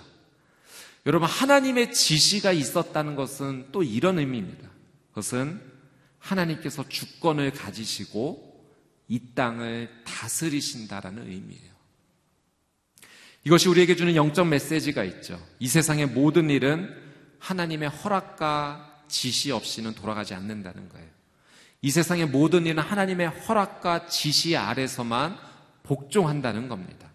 여러분, 1.07 1.29
하나님의 1.29 1.93
지시가 1.93 2.53
있었다는 2.53 3.15
것은 3.15 3.69
또 3.71 3.83
이런 3.83 4.19
의미입니다. 4.19 4.69
그것은 5.11 5.72
하나님께서 6.23 6.89
주권을 6.89 7.53
가지시고 7.53 8.51
이 9.09 9.21
땅을 9.35 9.91
다스리신다라는 10.05 11.29
의미예요. 11.29 11.73
이것이 13.45 13.69
우리에게 13.69 13.97
주는 13.97 14.15
영적 14.15 14.47
메시지가 14.47 15.03
있죠. 15.05 15.45
이 15.59 15.67
세상의 15.67 16.07
모든 16.07 16.49
일은 16.49 16.89
하나님의 17.41 17.89
허락과 17.89 19.03
지시 19.09 19.51
없이는 19.51 19.95
돌아가지 19.95 20.33
않는다는 20.33 20.89
거예요. 20.89 21.09
이 21.83 21.91
세상의 21.91 22.27
모든 22.27 22.67
일은 22.67 22.81
하나님의 22.83 23.29
허락과 23.29 24.07
지시 24.07 24.57
아래서만 24.57 25.37
복종한다는 25.83 26.69
겁니다. 26.69 27.11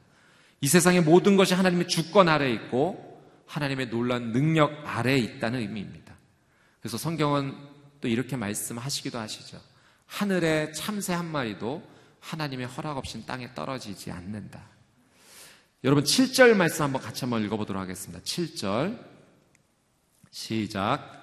이 0.60 0.68
세상의 0.68 1.02
모든 1.02 1.38
것이 1.38 1.54
하나님의 1.54 1.88
주권 1.88 2.28
아래에 2.28 2.52
있고 2.54 3.24
하나님의 3.46 3.90
놀란 3.90 4.34
능력 4.34 4.84
아래에 4.86 5.18
있다는 5.18 5.62
의미입니다. 5.62 6.14
그래서 6.82 6.98
성경은 6.98 7.56
또 8.08 8.12
이렇게 8.12 8.38
말씀하시기도 8.38 9.20
하시죠. 9.20 9.60
하늘의 10.06 10.74
참새 10.74 11.12
한 11.12 11.30
마리도 11.30 11.84
하나님의 12.22 12.66
허락 12.68 12.96
없이는 12.96 13.26
땅에 13.26 13.54
떨어지지 13.54 14.12
않는다. 14.12 14.64
여러분 15.84 16.06
7절 16.06 16.54
말씀 16.54 16.86
한번 16.86 17.02
같이 17.02 17.26
한번 17.26 17.44
읽어보도록 17.44 17.82
하겠습니다. 17.82 18.24
7절 18.24 18.98
시작 20.32 21.22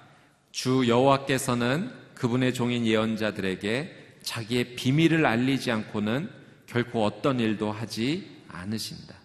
주 0.51 0.87
여호와께서는 0.87 1.91
그분의 2.13 2.53
종인 2.53 2.85
예언자들에게 2.85 4.19
자기의 4.21 4.75
비밀을 4.75 5.25
알리지 5.25 5.71
않고는 5.71 6.29
결코 6.67 7.03
어떤 7.03 7.39
일도 7.39 7.71
하지 7.71 8.43
않으신다. 8.47 9.15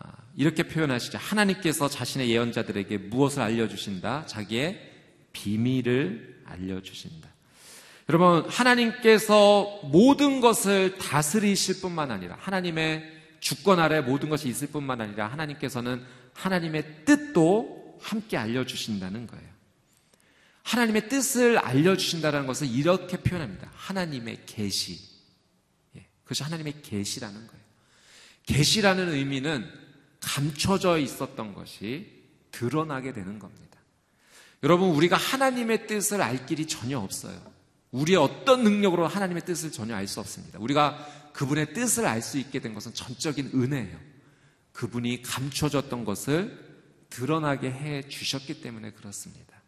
아, 0.00 0.12
이렇게 0.34 0.64
표현하시죠. 0.64 1.16
하나님께서 1.18 1.88
자신의 1.88 2.28
예언자들에게 2.30 2.98
무엇을 2.98 3.40
알려주신다? 3.40 4.26
자기의 4.26 4.90
비밀을 5.32 6.32
알려주신다. 6.44 7.28
여러분, 8.08 8.48
하나님께서 8.48 9.80
모든 9.84 10.40
것을 10.40 10.98
다스리실 10.98 11.80
뿐만 11.80 12.10
아니라 12.10 12.36
하나님의 12.40 13.20
주권 13.40 13.80
아래 13.80 14.00
모든 14.00 14.28
것이 14.28 14.48
있을 14.48 14.68
뿐만 14.68 15.00
아니라 15.00 15.26
하나님께서는 15.28 16.04
하나님의 16.34 17.04
뜻도 17.04 17.98
함께 18.00 18.36
알려주신다는 18.36 19.26
거예요. 19.26 19.52
하나님의 20.62 21.08
뜻을 21.08 21.58
알려주신다는 21.58 22.46
것을 22.46 22.68
이렇게 22.68 23.16
표현합니다. 23.16 23.70
하나님의 23.74 24.42
계시. 24.46 24.98
예, 25.96 26.06
그것이 26.22 26.42
하나님의 26.44 26.82
계시라는 26.82 27.46
거예요. 27.46 27.62
계시라는 28.46 29.12
의미는 29.12 29.68
감춰져 30.20 30.98
있었던 30.98 31.54
것이 31.54 32.22
드러나게 32.52 33.12
되는 33.12 33.38
겁니다. 33.38 33.71
여러분, 34.62 34.90
우리가 34.90 35.16
하나님의 35.16 35.86
뜻을 35.86 36.22
알 36.22 36.46
길이 36.46 36.66
전혀 36.66 36.98
없어요. 36.98 37.40
우리의 37.90 38.16
어떤 38.18 38.62
능력으로 38.62 39.06
하나님의 39.06 39.44
뜻을 39.44 39.72
전혀 39.72 39.94
알 39.94 40.06
수 40.06 40.20
없습니다. 40.20 40.58
우리가 40.58 41.30
그분의 41.32 41.74
뜻을 41.74 42.06
알 42.06 42.22
수 42.22 42.38
있게 42.38 42.60
된 42.60 42.74
것은 42.74 42.94
전적인 42.94 43.50
은혜예요. 43.54 43.98
그분이 44.72 45.22
감춰졌던 45.22 46.04
것을 46.04 46.72
드러나게 47.10 47.70
해 47.70 48.02
주셨기 48.08 48.60
때문에 48.62 48.92
그렇습니다. 48.92 49.62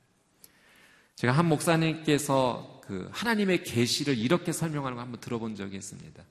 제가 1.16 1.33
한 1.33 1.46
목사님께서 1.46 2.80
그 2.85 3.09
하나님의 3.12 3.64
계시를 3.64 4.16
이렇게 4.16 4.52
설명하는 4.52 4.96
거 4.96 5.02
한번 5.02 5.20
들어본 5.20 5.57
적이 5.57 5.76
있습니다. 5.76 6.22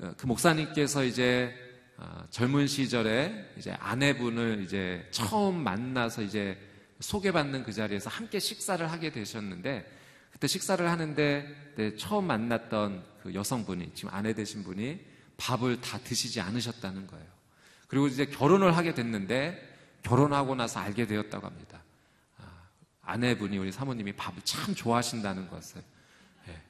어, 0.00 0.14
그 0.16 0.26
목사님께서 0.26 1.04
이제 1.04 1.54
어, 1.96 2.24
젊은 2.30 2.66
시절에 2.66 3.54
이제 3.58 3.72
아내분을 3.72 4.62
이제 4.64 5.06
처음 5.10 5.62
만나서 5.62 6.22
이제 6.22 6.58
소개받는 7.00 7.64
그 7.64 7.72
자리에서 7.72 8.10
함께 8.10 8.38
식사를 8.38 8.90
하게 8.90 9.10
되셨는데 9.12 9.90
그때 10.32 10.46
식사를 10.46 10.88
하는데 10.88 11.72
네, 11.76 11.96
처음 11.96 12.26
만났던 12.26 13.04
그 13.22 13.34
여성분이 13.34 13.92
지금 13.94 14.10
아내 14.12 14.34
되신 14.34 14.64
분이 14.64 15.00
밥을 15.36 15.80
다 15.80 15.98
드시지 15.98 16.40
않으셨다는 16.40 17.06
거예요. 17.06 17.26
그리고 17.86 18.06
이제 18.08 18.26
결혼을 18.26 18.76
하게 18.76 18.94
됐는데 18.94 19.76
결혼하고 20.02 20.54
나서 20.54 20.80
알게 20.80 21.06
되었다고 21.06 21.46
합니다. 21.46 21.82
아 23.08 23.16
내분이 23.16 23.56
우리 23.56 23.72
사모님이 23.72 24.12
밥을 24.12 24.42
참 24.44 24.74
좋아하신다는 24.74 25.48
것을 25.48 25.82
예. 26.48 26.62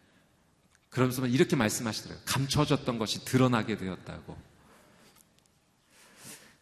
그러면서 0.89 1.27
이렇게 1.27 1.57
말씀하시더라고요. 1.57 2.25
감춰졌던 2.27 2.97
것이 2.99 3.25
드러나게 3.25 3.77
되었다고. 3.77 4.39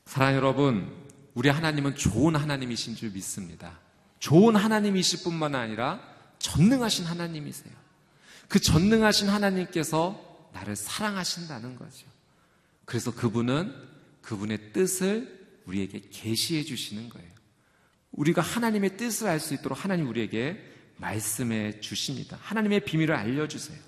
사랑 0.06 0.34
여러분, 0.34 1.05
우리 1.36 1.50
하나님은 1.50 1.96
좋은 1.96 2.34
하나님이신 2.34 2.96
줄 2.96 3.10
믿습니다. 3.10 3.78
좋은 4.20 4.56
하나님이실 4.56 5.22
뿐만 5.22 5.54
아니라 5.54 6.00
전능하신 6.38 7.04
하나님이세요. 7.04 7.74
그 8.48 8.58
전능하신 8.58 9.28
하나님께서 9.28 10.48
나를 10.54 10.74
사랑하신다는 10.74 11.76
거죠. 11.76 12.06
그래서 12.86 13.14
그분은 13.14 13.74
그분의 14.22 14.72
뜻을 14.72 15.60
우리에게 15.66 16.08
계시해 16.10 16.62
주시는 16.62 17.10
거예요. 17.10 17.28
우리가 18.12 18.40
하나님의 18.40 18.96
뜻을 18.96 19.28
알 19.28 19.38
수 19.38 19.52
있도록 19.52 19.84
하나님 19.84 20.08
우리에게 20.08 20.58
말씀해 20.96 21.80
주십니다. 21.80 22.38
하나님의 22.40 22.86
비밀을 22.86 23.14
알려주세요. 23.14 23.78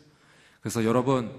그래서 0.60 0.84
여러분, 0.84 1.34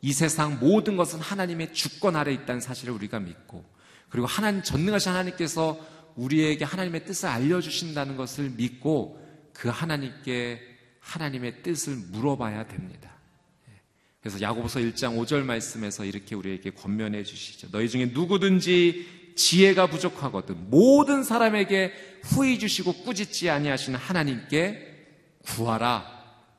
이 0.00 0.12
세상 0.12 0.58
모든 0.58 0.96
것은 0.96 1.20
하나님의 1.20 1.72
주권 1.72 2.16
아래 2.16 2.32
있다는 2.32 2.60
사실을 2.60 2.92
우리가 2.94 3.20
믿고, 3.20 3.64
그리고 4.12 4.26
하나님, 4.26 4.62
전능하신 4.62 5.10
하나님께서 5.10 5.80
우리에게 6.16 6.66
하나님의 6.66 7.06
뜻을 7.06 7.30
알려주신다는 7.30 8.18
것을 8.18 8.50
믿고, 8.50 9.18
그 9.54 9.70
하나님께 9.70 10.60
하나님의 11.00 11.62
뜻을 11.62 11.96
물어봐야 12.10 12.68
됩니다. 12.68 13.10
예. 13.68 13.80
그래서 14.20 14.38
야고보서 14.42 14.80
1장 14.80 15.16
5절 15.16 15.44
말씀에서 15.44 16.04
이렇게 16.04 16.34
우리에게 16.34 16.72
권면해 16.72 17.24
주시죠. 17.24 17.70
너희 17.70 17.88
중에 17.88 18.10
누구든지 18.12 19.32
지혜가 19.34 19.86
부족하거든 19.86 20.68
모든 20.68 21.24
사람에게 21.24 22.20
후히 22.22 22.58
주시고 22.58 23.04
꾸짖지 23.04 23.48
아니하시는 23.48 23.98
하나님께 23.98 25.06
구하라. 25.42 26.06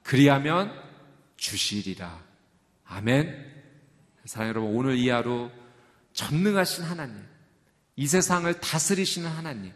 그리하면 0.02 0.74
주시리라. 1.38 2.20
아멘. 2.86 3.54
사랑 4.26 4.50
여러분, 4.50 4.76
오늘 4.76 4.98
이 4.98 5.10
하루 5.10 5.52
전능하신 6.14 6.84
하나님, 6.84 7.33
이 7.96 8.08
세상을 8.08 8.52
다스리시는 8.60 9.30
하나님, 9.30 9.72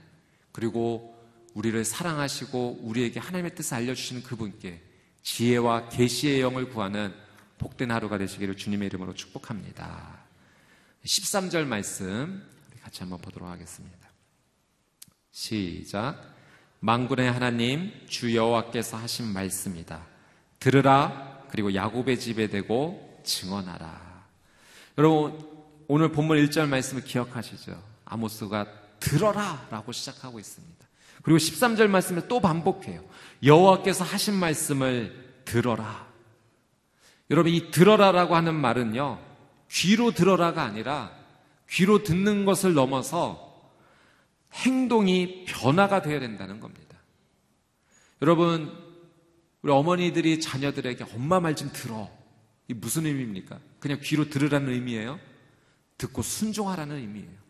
그리고 0.52 1.16
우리를 1.54 1.84
사랑하시고 1.84 2.80
우리에게 2.84 3.20
하나님의 3.20 3.56
뜻을 3.56 3.76
알려주시는 3.78 4.24
그분께 4.24 4.82
지혜와 5.24 5.90
계시의 5.90 6.42
영을 6.42 6.70
구하는 6.70 7.14
복된 7.58 7.92
하루가 7.92 8.18
되시기를 8.18 8.56
주님의 8.56 8.88
이름으로 8.88 9.14
축복합니다. 9.14 10.20
13절 11.04 11.66
말씀 11.66 12.44
같이 12.84 13.00
한번 13.02 13.20
보도록 13.20 13.50
하겠습니다. 13.50 13.98
시작. 15.32 16.36
망군의 16.80 17.32
하나님 17.32 17.92
주 18.08 18.36
여호와께서 18.36 18.98
하신 18.98 19.34
말씀이다. 19.34 20.06
들으라 20.60 21.46
그리고 21.50 21.74
야곱의 21.74 22.20
집에 22.20 22.48
대고 22.48 23.22
증언하라. 23.24 24.26
여러분 24.98 25.40
오늘 25.88 26.12
본문 26.12 26.38
1절 26.46 26.68
말씀을 26.68 27.04
기억하시죠? 27.04 27.87
아모스가 28.10 28.66
들어라 29.00 29.68
라고 29.70 29.92
시작하고 29.92 30.40
있습니다. 30.40 30.88
그리고 31.22 31.38
13절 31.38 31.88
말씀을 31.88 32.28
또 32.28 32.40
반복해요. 32.40 33.04
여호와께서 33.44 34.04
하신 34.04 34.36
말씀을 34.36 35.42
들어라. 35.46 36.08
여러분 37.30 37.52
이 37.52 37.72
들어라라고 37.72 38.36
하는 38.36 38.56
말은요. 38.56 39.20
귀로 39.70 40.12
들어라가 40.12 40.64
아니라 40.64 41.12
귀로 41.70 42.04
듣는 42.04 42.46
것을 42.46 42.74
넘어서 42.74 43.72
행동이 44.54 45.46
변화가 45.46 46.02
되어야 46.02 46.20
된다는 46.20 46.60
겁니다. 46.60 46.98
여러분, 48.22 48.72
우리 49.62 49.72
어머니들이 49.72 50.40
자녀들에게 50.40 51.06
엄마 51.14 51.40
말 51.40 51.56
좀 51.56 51.70
들어. 51.74 52.10
이 52.70 52.74
무슨 52.74 53.06
의미입니까? 53.06 53.60
그냥 53.80 54.00
귀로 54.02 54.30
들으라는 54.30 54.70
의미예요? 54.74 55.20
듣고 55.98 56.22
순종하라는 56.22 56.96
의미예요. 56.98 57.47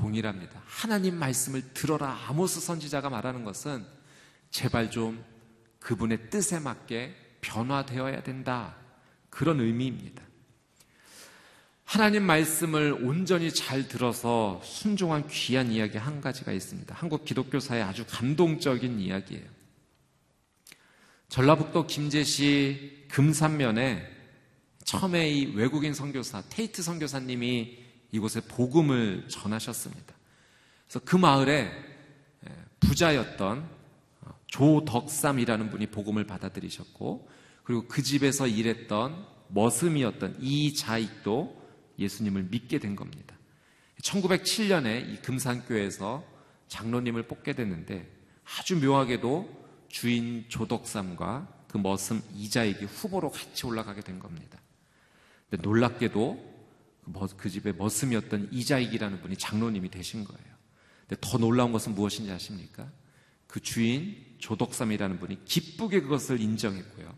동일합니다. 0.00 0.62
하나님 0.64 1.18
말씀을 1.18 1.74
들어라. 1.74 2.18
아모스 2.26 2.60
선지자가 2.60 3.10
말하는 3.10 3.44
것은 3.44 3.84
제발 4.50 4.90
좀 4.90 5.22
그분의 5.78 6.30
뜻에 6.30 6.58
맞게 6.58 7.14
변화되어야 7.42 8.22
된다. 8.22 8.76
그런 9.28 9.60
의미입니다. 9.60 10.22
하나님 11.84 12.22
말씀을 12.22 12.92
온전히 13.02 13.52
잘 13.52 13.88
들어서 13.88 14.60
순종한 14.64 15.28
귀한 15.28 15.70
이야기 15.70 15.98
한 15.98 16.20
가지가 16.20 16.52
있습니다. 16.52 16.94
한국 16.94 17.24
기독교사의 17.24 17.82
아주 17.82 18.06
감동적인 18.08 19.00
이야기예요. 19.00 19.44
전라북도 21.28 21.86
김제시 21.86 23.06
금산면에 23.08 24.08
처음에 24.84 25.30
이 25.30 25.54
외국인 25.54 25.92
선교사 25.92 26.42
테이트 26.48 26.82
선교사님이 26.82 27.79
이곳에 28.12 28.40
복음을 28.40 29.28
전하셨습니다. 29.28 30.14
그래서 30.86 31.00
그 31.04 31.16
마을에 31.16 31.70
부자였던 32.80 33.68
조덕삼이라는 34.48 35.70
분이 35.70 35.86
복음을 35.88 36.24
받아들이셨고 36.24 37.28
그리고 37.62 37.86
그 37.86 38.02
집에서 38.02 38.46
일했던 38.46 39.26
머슴이었던 39.48 40.38
이자익도 40.40 41.60
예수님을 41.98 42.44
믿게 42.44 42.78
된 42.78 42.96
겁니다. 42.96 43.36
1907년에 44.02 45.08
이 45.08 45.16
금산교에서 45.22 46.24
장로님을 46.68 47.24
뽑게 47.24 47.52
됐는데 47.52 48.10
아주 48.58 48.76
묘하게도 48.76 49.60
주인 49.88 50.46
조덕삼과 50.48 51.64
그 51.68 51.78
머슴 51.78 52.22
이자에게 52.34 52.86
후보로 52.86 53.30
같이 53.30 53.66
올라가게 53.66 54.00
된 54.00 54.18
겁니다. 54.18 54.58
근데 55.48 55.62
놀랍게도 55.62 56.49
그, 57.12 57.36
그 57.36 57.50
집의 57.50 57.74
머슴이었던 57.74 58.48
이자익이라는 58.52 59.20
분이 59.22 59.36
장로님이 59.36 59.90
되신 59.90 60.24
거예요. 60.24 60.50
근데 61.06 61.20
더 61.20 61.38
놀라운 61.38 61.72
것은 61.72 61.94
무엇인지 61.94 62.30
아십니까? 62.30 62.90
그 63.46 63.60
주인 63.60 64.16
조덕삼이라는 64.38 65.18
분이 65.18 65.44
기쁘게 65.44 66.02
그것을 66.02 66.40
인정했고요. 66.40 67.12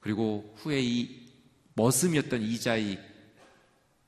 그리고 0.00 0.54
후에 0.58 0.80
이 0.82 1.26
머슴이었던 1.74 2.42
이자익 2.42 2.98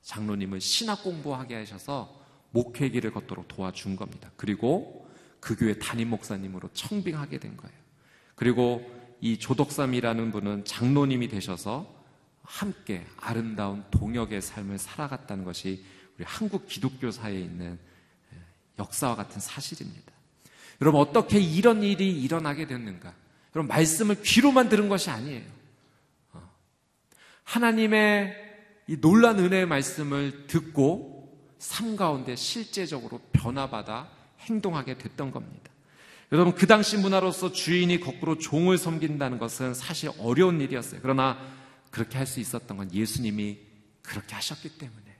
장로님을 0.03 0.61
신학 0.61 1.03
공부하게 1.03 1.55
하셔서 1.55 2.21
목회기를 2.51 3.11
걷도록 3.11 3.47
도와준 3.47 3.95
겁니다. 3.95 4.31
그리고 4.35 5.07
그 5.39 5.55
교회 5.55 5.77
담임 5.77 6.09
목사님으로 6.09 6.69
청빙하게 6.73 7.39
된 7.39 7.57
거예요. 7.57 7.75
그리고 8.35 8.83
이 9.21 9.37
조덕삼이라는 9.37 10.31
분은 10.31 10.65
장로님이 10.65 11.27
되셔서 11.27 12.00
함께 12.43 13.05
아름다운 13.17 13.83
동역의 13.91 14.41
삶을 14.41 14.77
살아갔다는 14.77 15.43
것이 15.43 15.83
우리 16.17 16.25
한국 16.25 16.67
기독교사에 16.67 17.39
있는 17.39 17.79
역사와 18.79 19.15
같은 19.15 19.39
사실입니다. 19.39 20.11
여러분, 20.81 21.01
어떻게 21.01 21.39
이런 21.39 21.83
일이 21.83 22.11
일어나게 22.21 22.65
됐는가? 22.65 23.13
여러분, 23.55 23.67
말씀을 23.67 24.21
귀로만 24.23 24.69
들은 24.69 24.89
것이 24.89 25.09
아니에요. 25.09 25.45
어. 26.33 26.49
하나님의 27.43 28.35
이 28.87 28.99
놀란 28.99 29.39
은혜의 29.39 29.67
말씀을 29.67 30.47
듣고 30.47 31.21
삶 31.59 31.95
가운데 31.95 32.35
실제적으로 32.35 33.19
변화받아 33.31 34.09
행동하게 34.39 34.97
됐던 34.97 35.31
겁니다. 35.31 35.69
여러분, 36.31 36.55
그 36.55 36.65
당시 36.65 36.97
문화로서 36.97 37.51
주인이 37.51 37.99
거꾸로 37.99 38.37
종을 38.37 38.77
섬긴다는 38.77 39.37
것은 39.37 39.73
사실 39.73 40.09
어려운 40.17 40.61
일이었어요. 40.61 41.01
그러나 41.03 41.37
그렇게 41.91 42.17
할 42.17 42.25
수 42.25 42.39
있었던 42.39 42.77
건 42.77 42.91
예수님이 42.93 43.59
그렇게 44.01 44.33
하셨기 44.33 44.77
때문에 44.77 45.15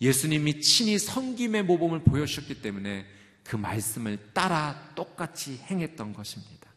예수님이 0.00 0.62
친히 0.62 0.98
성김의 0.98 1.62
모범을 1.64 2.04
보여주셨기 2.04 2.62
때문에 2.62 3.06
그 3.44 3.56
말씀을 3.56 4.32
따라 4.32 4.92
똑같이 4.94 5.58
행했던 5.58 6.14
것입니다. 6.14 6.70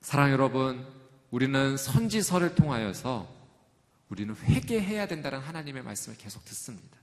사랑 0.00 0.32
여러분, 0.32 0.84
우리는 1.30 1.76
선지서를 1.76 2.54
통하여서 2.56 3.32
우리는 4.08 4.34
회개해야 4.36 5.06
된다는 5.06 5.38
하나님의 5.38 5.82
말씀을 5.84 6.18
계속 6.18 6.44
듣습니다. 6.44 6.98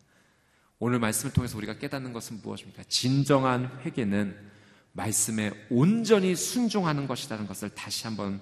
오늘 0.78 1.00
말씀을 1.00 1.34
통해서 1.34 1.58
우리가 1.58 1.78
깨닫는 1.78 2.14
것은 2.14 2.42
무엇입니까? 2.42 2.84
진정한 2.84 3.80
회개는 3.86 4.52
말씀에 4.92 5.52
온전히 5.70 6.36
순종하는 6.36 7.08
것이라는 7.08 7.48
것을 7.48 7.70
다시 7.70 8.06
한번 8.06 8.42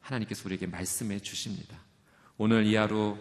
하나님께서 0.00 0.42
우리에게 0.46 0.66
말씀해 0.66 1.20
주십니다. 1.20 1.81
오늘 2.44 2.66
이 2.66 2.74
하루 2.74 3.16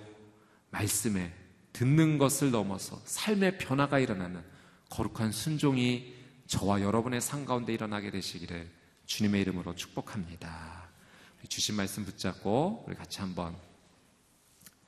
말씀에 0.72 1.32
듣는 1.74 2.18
것을 2.18 2.50
넘어서 2.50 3.00
삶의 3.06 3.60
변화가 3.60 4.00
일어나는 4.00 4.44
거룩한 4.90 5.32
순종이 5.32 6.16
저와 6.48 6.82
여러분의 6.82 7.22
삶 7.22 7.46
가운데 7.46 7.72
일어나게 7.72 8.10
되시기를 8.10 8.68
주님의 9.06 9.42
이름으로 9.42 9.76
축복합니다. 9.76 10.90
주신 11.48 11.76
말씀 11.76 12.04
붙잡고 12.04 12.86
우리 12.88 12.96
같이 12.96 13.20
한번 13.20 13.56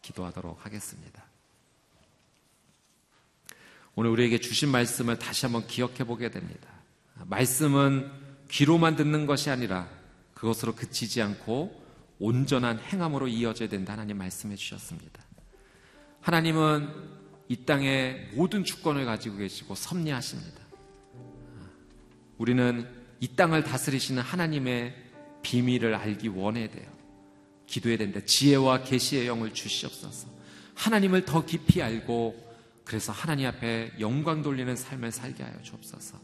기도하도록 0.01 0.65
하겠습니다. 0.65 1.23
오늘 3.93 4.09
우리에게 4.09 4.39
주신 4.39 4.69
말씀을 4.69 5.19
다시 5.19 5.45
한번 5.45 5.67
기억해 5.67 6.05
보게 6.05 6.31
됩니다. 6.31 6.69
말씀은 7.25 8.11
귀로만 8.49 8.95
듣는 8.95 9.27
것이 9.27 9.51
아니라 9.51 9.87
그것으로 10.33 10.73
그치지 10.73 11.21
않고 11.21 11.82
온전한 12.23 12.79
행함으로 12.79 13.27
이어져야 13.27 13.67
된다 13.67 13.91
하나님 13.91 14.17
말씀해 14.17 14.55
주셨습니다. 14.55 15.21
하나님은 16.21 16.89
이 17.49 17.65
땅에 17.65 18.29
모든 18.33 18.63
주권을 18.63 19.03
가지고 19.03 19.39
계시고 19.39 19.75
섭리하십니다. 19.75 20.61
우리는 22.37 22.87
이 23.19 23.27
땅을 23.35 23.65
다스리시는 23.65 24.23
하나님의 24.23 24.95
비밀을 25.41 25.95
알기 25.95 26.29
원해야 26.29 26.69
돼요. 26.69 26.89
기도해야 27.67 27.97
된다. 27.97 28.21
지혜와 28.25 28.83
계시의 28.83 29.27
영을 29.27 29.53
주시옵소서. 29.53 30.29
하나님을 30.75 31.25
더 31.25 31.45
깊이 31.45 31.81
알고 31.81 32.41
그래서 32.85 33.11
하나님 33.11 33.47
앞에 33.47 33.91
영광 33.99 34.41
돌리는 34.41 34.73
삶을 34.77 35.11
살게 35.11 35.43
하여 35.43 35.61
주옵소서. 35.61 36.17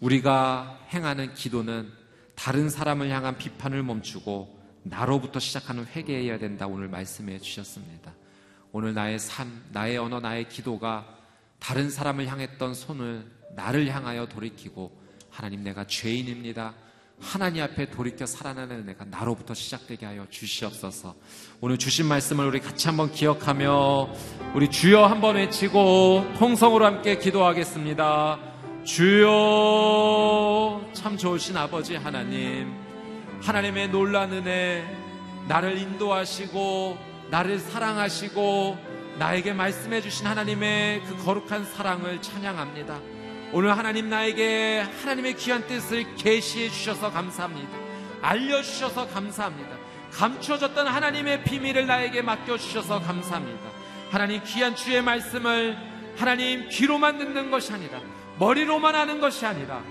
우리가 0.00 0.86
행하는 0.94 1.34
기도는 1.34 1.92
다른 2.34 2.70
사람을 2.70 3.10
향한 3.10 3.36
비판을 3.36 3.82
멈추고 3.82 4.59
나로부터 4.82 5.38
시작하는 5.38 5.86
회개해야 5.86 6.38
된다 6.38 6.66
오늘 6.66 6.88
말씀해 6.88 7.38
주셨습니다. 7.38 8.12
오늘 8.72 8.94
나의 8.94 9.18
삶, 9.18 9.64
나의 9.72 9.98
언어, 9.98 10.20
나의 10.20 10.48
기도가 10.48 11.06
다른 11.58 11.90
사람을 11.90 12.26
향했던 12.28 12.74
손을 12.74 13.26
나를 13.54 13.88
향하여 13.88 14.26
돌이키고 14.26 14.98
하나님 15.28 15.62
내가 15.62 15.86
죄인입니다. 15.86 16.74
하나님 17.20 17.62
앞에 17.62 17.90
돌이켜 17.90 18.24
살아나는 18.24 18.86
내가 18.86 19.04
나로부터 19.04 19.52
시작되게 19.52 20.06
하여 20.06 20.26
주시옵소서. 20.30 21.14
오늘 21.60 21.76
주신 21.76 22.06
말씀을 22.06 22.46
우리 22.46 22.60
같이 22.60 22.88
한번 22.88 23.12
기억하며 23.12 24.14
우리 24.54 24.70
주여 24.70 25.04
한번 25.04 25.36
외치고 25.36 26.24
통성으로 26.38 26.86
함께 26.86 27.18
기도하겠습니다. 27.18 28.38
주여 28.84 29.28
참 30.94 31.18
좋으신 31.18 31.56
아버지 31.58 31.96
하나님 31.96 32.89
하나님의 33.42 33.88
놀란 33.88 34.32
은혜 34.32 34.84
나를 35.48 35.78
인도하시고 35.78 36.98
나를 37.30 37.58
사랑하시고 37.58 38.90
나에게 39.18 39.52
말씀해 39.52 40.00
주신 40.00 40.26
하나님의 40.26 41.02
그 41.02 41.24
거룩한 41.24 41.64
사랑을 41.64 42.20
찬양합니다. 42.20 43.00
오늘 43.52 43.76
하나님 43.76 44.08
나에게 44.08 44.84
하나님의 45.02 45.36
귀한 45.36 45.66
뜻을 45.66 46.14
계시해 46.16 46.68
주셔서 46.68 47.10
감사합니다. 47.10 47.68
알려 48.22 48.62
주셔서 48.62 49.08
감사합니다. 49.08 49.70
감추어졌던 50.12 50.86
하나님의 50.86 51.44
비밀을 51.44 51.86
나에게 51.86 52.22
맡겨 52.22 52.58
주셔서 52.58 53.00
감사합니다. 53.00 53.70
하나님 54.10 54.42
귀한 54.44 54.76
주의 54.76 55.02
말씀을 55.02 55.76
하나님 56.16 56.68
귀로만 56.68 57.18
듣는 57.18 57.50
것이 57.50 57.72
아니라 57.72 58.00
머리로만 58.38 58.94
하는 58.94 59.20
것이 59.20 59.46
아니라 59.46 59.82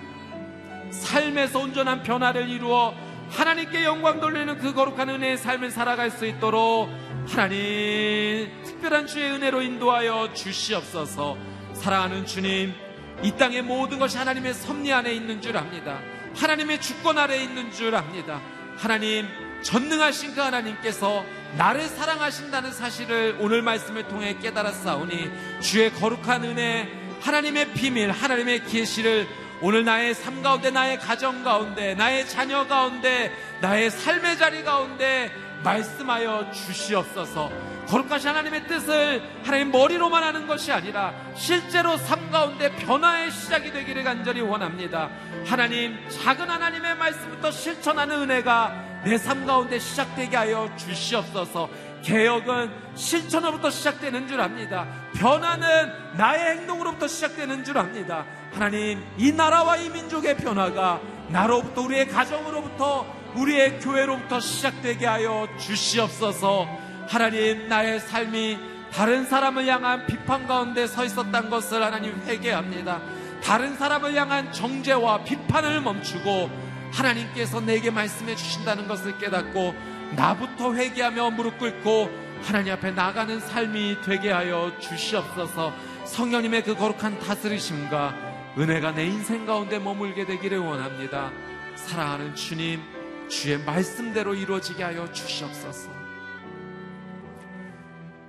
삶에서 0.91 1.59
온전한 1.59 2.03
변화를 2.03 2.49
이루어 2.49 2.93
하나님께 3.31 3.83
영광 3.83 4.19
돌리는 4.19 4.57
그 4.57 4.73
거룩한 4.73 5.09
은혜의 5.09 5.37
삶을 5.37 5.71
살아갈 5.71 6.09
수 6.09 6.25
있도록 6.25 6.89
하나님 7.27 8.49
특별한 8.63 9.07
주의 9.07 9.31
은혜로 9.31 9.61
인도하여 9.61 10.33
주시옵소서. 10.33 11.37
사랑하는 11.73 12.25
주님 12.25 12.73
이 13.21 13.31
땅의 13.31 13.61
모든 13.61 13.99
것이 13.99 14.17
하나님의 14.17 14.53
섭리 14.53 14.91
안에 14.91 15.13
있는 15.13 15.41
줄 15.41 15.57
압니다. 15.57 15.99
하나님의 16.35 16.81
주권 16.81 17.17
아래에 17.17 17.43
있는 17.43 17.71
줄 17.71 17.95
압니다. 17.95 18.41
하나님 18.77 19.27
전능하신 19.61 20.35
그 20.35 20.41
하나님께서 20.41 21.23
나를 21.57 21.81
사랑하신다는 21.81 22.71
사실을 22.71 23.37
오늘 23.39 23.61
말씀을 23.61 24.07
통해 24.07 24.37
깨달았사오니 24.41 25.31
주의 25.61 25.91
거룩한 25.91 26.43
은혜 26.45 26.87
하나님의 27.21 27.73
비밀 27.73 28.11
하나님의 28.11 28.65
계시를 28.65 29.27
오늘 29.61 29.83
나의 29.83 30.13
삶 30.15 30.41
가운데, 30.41 30.71
나의 30.71 30.97
가정 30.99 31.43
가운데, 31.43 31.93
나의 31.95 32.27
자녀 32.27 32.65
가운데, 32.67 33.31
나의 33.61 33.91
삶의 33.91 34.37
자리 34.37 34.63
가운데 34.63 35.31
말씀하여 35.63 36.51
주시옵소서. 36.51 37.51
거룩하신 37.87 38.29
하나님의 38.29 38.67
뜻을 38.67 39.21
하나님 39.43 39.71
머리로만 39.71 40.23
하는 40.23 40.47
것이 40.47 40.71
아니라 40.71 41.13
실제로 41.35 41.97
삶 41.97 42.29
가운데 42.29 42.71
변화의 42.75 43.31
시작이 43.31 43.71
되기를 43.71 44.03
간절히 44.03 44.41
원합니다. 44.41 45.09
하나님, 45.45 45.97
작은 46.07 46.49
하나님의 46.49 46.95
말씀부터 46.95 47.51
실천하는 47.51 48.21
은혜가 48.21 48.89
내 49.03 49.17
삶 49.17 49.45
가운데 49.45 49.79
시작되게 49.79 50.35
하여 50.37 50.69
주시옵소서. 50.77 51.69
개혁은 52.03 52.71
실천으로부터 52.95 53.69
시작되는 53.69 54.27
줄 54.27 54.39
압니다. 54.39 54.87
변화는 55.15 56.17
나의 56.17 56.57
행동으로부터 56.57 57.07
시작되는 57.07 57.63
줄 57.63 57.77
압니다. 57.77 58.25
하나님, 58.51 59.03
이 59.17 59.31
나라와 59.31 59.77
이 59.77 59.89
민족의 59.89 60.37
변화가 60.37 61.01
나로부터 61.29 61.81
우리의 61.81 62.07
가정으로부터 62.07 63.05
우리의 63.35 63.79
교회로부터 63.79 64.39
시작되게 64.39 65.05
하여 65.05 65.47
주시옵소서. 65.59 66.67
하나님, 67.07 67.67
나의 67.67 67.99
삶이 67.99 68.57
다른 68.91 69.25
사람을 69.25 69.67
향한 69.67 70.05
비판 70.07 70.47
가운데 70.47 70.87
서 70.87 71.05
있었던 71.05 71.49
것을 71.49 71.83
하나님 71.83 72.19
회개합니다. 72.25 73.01
다른 73.43 73.75
사람을 73.75 74.15
향한 74.15 74.51
정죄와 74.51 75.23
비판을 75.23 75.81
멈추고 75.81 76.49
하나님께서 76.91 77.61
내게 77.61 77.91
말씀해 77.91 78.35
주신다는 78.35 78.87
것을 78.87 79.17
깨닫고 79.17 79.73
나부터 80.15 80.73
회개하며 80.73 81.31
무릎 81.31 81.59
꿇고 81.59 82.09
하나님 82.43 82.73
앞에 82.73 82.91
나가는 82.91 83.39
삶이 83.39 83.97
되게 84.03 84.31
하여 84.31 84.71
주시옵소서 84.79 85.73
성령님의 86.05 86.63
그 86.63 86.75
거룩한 86.75 87.19
다스리심과 87.19 88.28
은혜가 88.57 88.93
내 88.93 89.05
인생 89.05 89.45
가운데 89.45 89.79
머물게 89.79 90.25
되기를 90.25 90.59
원합니다. 90.59 91.31
사랑하는 91.75 92.35
주님, 92.35 92.81
주의 93.29 93.57
말씀대로 93.63 94.33
이루어지게 94.35 94.83
하여 94.83 95.09
주시옵소서. 95.11 95.91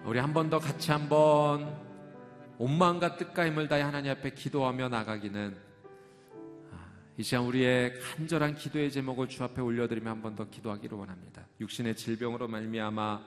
우리 0.04 0.18
한 0.18 0.32
번 0.32 0.50
더 0.50 0.58
같이 0.58 0.90
한번 0.90 1.74
온 2.58 2.76
마음과 2.78 3.16
뜻과 3.16 3.46
힘을 3.46 3.68
다해 3.68 3.82
하나님 3.82 4.10
앞에 4.12 4.30
기도하며 4.30 4.88
나가기는 4.88 5.56
아, 6.72 6.90
이 7.16 7.22
시간 7.22 7.44
우리의 7.44 7.94
간절한 8.00 8.56
기도의 8.56 8.90
제목을 8.90 9.28
주 9.28 9.42
앞에 9.44 9.60
올려드리며 9.60 10.10
한 10.10 10.22
번 10.22 10.36
더 10.36 10.48
기도하기를 10.48 10.96
원합니다. 10.98 11.46
육신의 11.60 11.96
질병으로 11.96 12.48
말미암아 12.48 13.20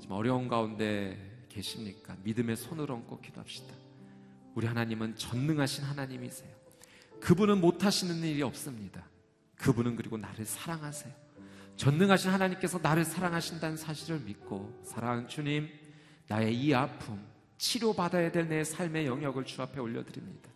지금 0.00 0.16
어려운 0.16 0.48
가운데 0.48 1.44
계십니까? 1.48 2.16
믿음의 2.22 2.56
손을 2.56 2.90
얹고 2.90 3.20
기도합시다. 3.20 3.74
우리 4.56 4.66
하나님은 4.66 5.16
전능하신 5.16 5.84
하나님이세요. 5.84 6.50
그분은 7.20 7.60
못하시는 7.60 8.16
일이 8.24 8.42
없습니다. 8.42 9.06
그분은 9.56 9.96
그리고 9.96 10.16
나를 10.16 10.46
사랑하세요. 10.46 11.12
전능하신 11.76 12.30
하나님께서 12.30 12.78
나를 12.82 13.04
사랑하신다는 13.04 13.76
사실을 13.76 14.20
믿고 14.20 14.82
사랑하는 14.82 15.28
주님, 15.28 15.68
나의 16.26 16.56
이 16.56 16.72
아픔, 16.74 17.22
치료받아야 17.58 18.32
될 18.32 18.48
내 18.48 18.64
삶의 18.64 19.06
영역을 19.06 19.44
주 19.44 19.60
앞에 19.60 19.78
올려드립니다. 19.78 20.50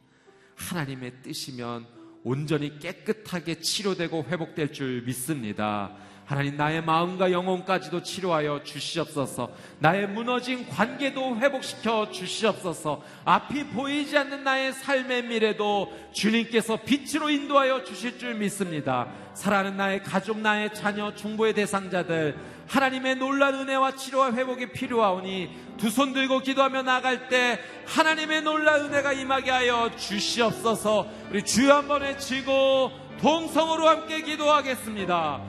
하나님의 0.57 1.21
뜻이면 1.23 1.87
온전히 2.25 2.79
깨끗하게 2.79 3.61
치료되고 3.61 4.27
회복될 4.29 4.73
줄 4.73 5.03
믿습니다. 5.03 5.93
하나님 6.31 6.57
나의 6.57 6.85
마음과 6.85 7.33
영혼까지도 7.33 8.05
치료하여 8.05 8.63
주시옵소서. 8.63 9.51
나의 9.81 10.07
무너진 10.07 10.65
관계도 10.69 11.39
회복시켜 11.39 12.13
주시옵소서. 12.13 13.03
앞이 13.25 13.71
보이지 13.71 14.17
않는 14.17 14.45
나의 14.45 14.73
삶의 14.73 15.25
미래도 15.25 15.93
주님께서 16.13 16.77
빛으로 16.85 17.31
인도하여 17.31 17.83
주실 17.83 18.17
줄 18.17 18.37
믿습니다. 18.37 19.09
사랑하는 19.35 19.77
나의 19.77 20.05
가족, 20.05 20.39
나의 20.39 20.73
자녀, 20.73 21.13
중보의 21.13 21.55
대상자들 21.55 22.37
하나님의 22.71 23.17
놀란 23.17 23.55
은혜와 23.55 23.97
치료와 23.97 24.33
회복이 24.33 24.71
필요하오니 24.73 25.51
두 25.77 25.91
손 25.91 26.13
들고 26.13 26.39
기도하며 26.41 26.83
나갈 26.83 27.29
때 27.29 27.59
하나님의 27.87 28.43
놀란 28.43 28.85
은혜가 28.85 29.13
임하게 29.13 29.51
하여 29.51 29.91
주시옵소서. 29.97 31.07
우리 31.31 31.43
주여 31.45 31.75
한번 31.79 32.03
외치고 32.03 32.93
동성으로 33.21 33.89
함께 33.89 34.21
기도하겠습니다. 34.23 35.41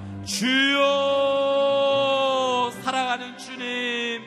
주여 1.41 2.71
사랑하는 2.81 3.37
주님 3.37 4.23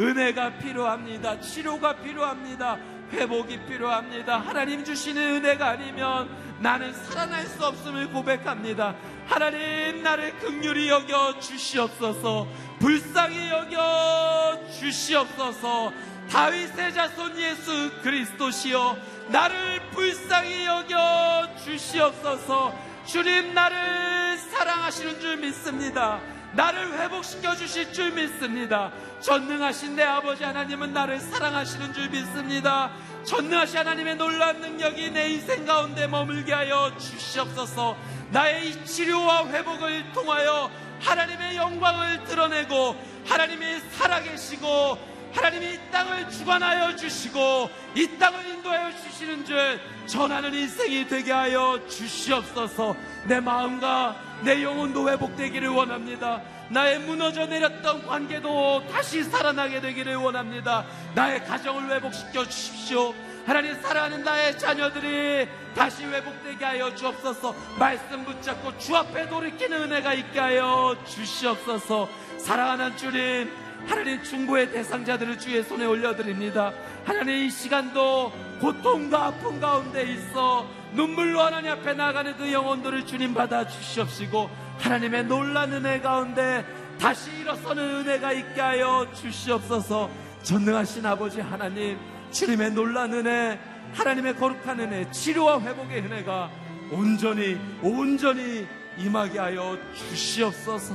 은혜가 0.00 0.58
필요합니다. 0.58 1.40
치료가 1.40 1.96
필요합니다. 1.96 2.78
회복이 3.12 3.66
필요합니다. 3.66 4.38
하나님 4.38 4.84
주시는 4.84 5.36
은혜가 5.36 5.68
아니면 5.68 6.28
나는 6.60 6.92
살아날 6.94 7.46
수 7.46 7.64
없음을 7.66 8.10
고백합니다. 8.10 8.94
하나님 9.26 10.02
나를 10.02 10.38
극률히 10.38 10.88
여겨 10.88 11.38
주시옵소서. 11.40 12.46
불쌍히 12.78 13.50
여겨 13.50 14.60
주시옵소서. 14.78 15.92
다윗의 16.30 16.94
자손 16.94 17.38
예수 17.38 17.90
그리스도시여 18.02 18.96
나를 19.28 19.90
불쌍히 19.90 20.66
여겨 20.66 21.56
주시옵소서. 21.64 22.74
주님 23.04 23.54
나를 23.54 24.38
사랑하시는 24.38 25.20
줄 25.20 25.36
믿습니다. 25.38 26.20
나를 26.54 26.98
회복시켜 26.98 27.56
주실 27.56 27.92
줄 27.92 28.12
믿습니다. 28.12 28.92
전능하신 29.20 29.96
내 29.96 30.02
아버지 30.02 30.44
하나님은 30.44 30.92
나를 30.92 31.18
사랑하시는 31.20 31.92
줄 31.94 32.10
믿습니다. 32.10 32.90
전능하신 33.24 33.78
하나님의 33.78 34.16
놀라운 34.16 34.60
능력이 34.60 35.10
내 35.10 35.30
인생 35.30 35.64
가운데 35.64 36.06
머물게 36.06 36.52
하여 36.52 36.92
주시옵소서. 36.98 37.96
나의 38.30 38.84
치료와 38.84 39.46
회복을 39.48 40.12
통하여 40.12 40.70
하나님의 41.00 41.56
영광을 41.56 42.24
드러내고 42.24 42.96
하나님이 43.26 43.80
살아계시고 43.92 45.11
하나님이 45.34 45.74
이 45.74 45.78
땅을 45.90 46.30
주관하여 46.30 46.96
주시고 46.96 47.70
이 47.94 48.18
땅을 48.18 48.46
인도하여 48.46 48.92
주시는 48.96 49.44
줄 49.44 49.80
전하는 50.06 50.52
인생이 50.52 51.08
되게 51.08 51.32
하여 51.32 51.80
주시옵소서 51.88 52.96
내 53.26 53.40
마음과 53.40 54.40
내 54.44 54.62
영혼도 54.62 55.08
회복되기를 55.10 55.68
원합니다 55.68 56.42
나의 56.72 57.00
무너져 57.00 57.46
내렸던 57.46 58.06
관계도 58.06 58.86
다시 58.90 59.22
살아나게 59.24 59.82
되기를 59.82 60.16
원합니다. 60.16 60.86
나의 61.14 61.44
가정을 61.44 61.90
회복시켜 61.90 62.46
주십시오. 62.46 63.12
하나님 63.44 63.74
사랑하는 63.82 64.24
나의 64.24 64.58
자녀들이 64.58 65.48
다시 65.74 66.04
회복되게 66.04 66.64
하여 66.64 66.94
주옵소서 66.94 67.54
말씀 67.78 68.24
붙잡고 68.24 68.78
주 68.78 68.96
앞에 68.96 69.28
돌이키는 69.28 69.82
은혜가 69.82 70.14
있게 70.14 70.38
하여 70.38 70.96
주시옵소서 71.04 72.08
사랑하는 72.38 72.96
주님 72.96 73.50
하나님 73.86 74.22
중보의 74.22 74.70
대상자들을 74.72 75.38
주의 75.38 75.62
손에 75.62 75.84
올려드립니다. 75.84 76.72
하나님 77.04 77.34
이 77.34 77.50
시간도 77.50 78.32
고통과 78.60 79.26
아픔 79.26 79.60
가운데 79.60 80.02
있어 80.04 80.66
눈물로 80.94 81.40
하나님 81.40 81.70
앞에 81.72 81.94
나가는 81.94 82.36
그 82.36 82.52
영혼들을 82.52 83.06
주님 83.06 83.34
받아 83.34 83.66
주시옵시고 83.66 84.50
하나님의 84.78 85.24
놀란 85.24 85.72
은혜 85.72 86.00
가운데 86.00 86.64
다시 86.98 87.30
일어서는 87.32 87.82
은혜가 87.82 88.32
있게 88.32 88.60
하여 88.60 89.06
주시옵소서. 89.14 90.10
전능하신 90.42 91.06
아버지 91.06 91.40
하나님 91.40 91.98
주님의 92.30 92.72
놀란 92.72 93.12
은혜 93.12 93.58
하나님의 93.94 94.36
거룩한 94.36 94.80
은혜 94.80 95.10
치료와 95.10 95.60
회복의 95.60 96.02
은혜가 96.02 96.50
온전히 96.90 97.58
온전히 97.82 98.66
임하게 98.98 99.38
하여 99.38 99.78
주시옵소서. 99.94 100.94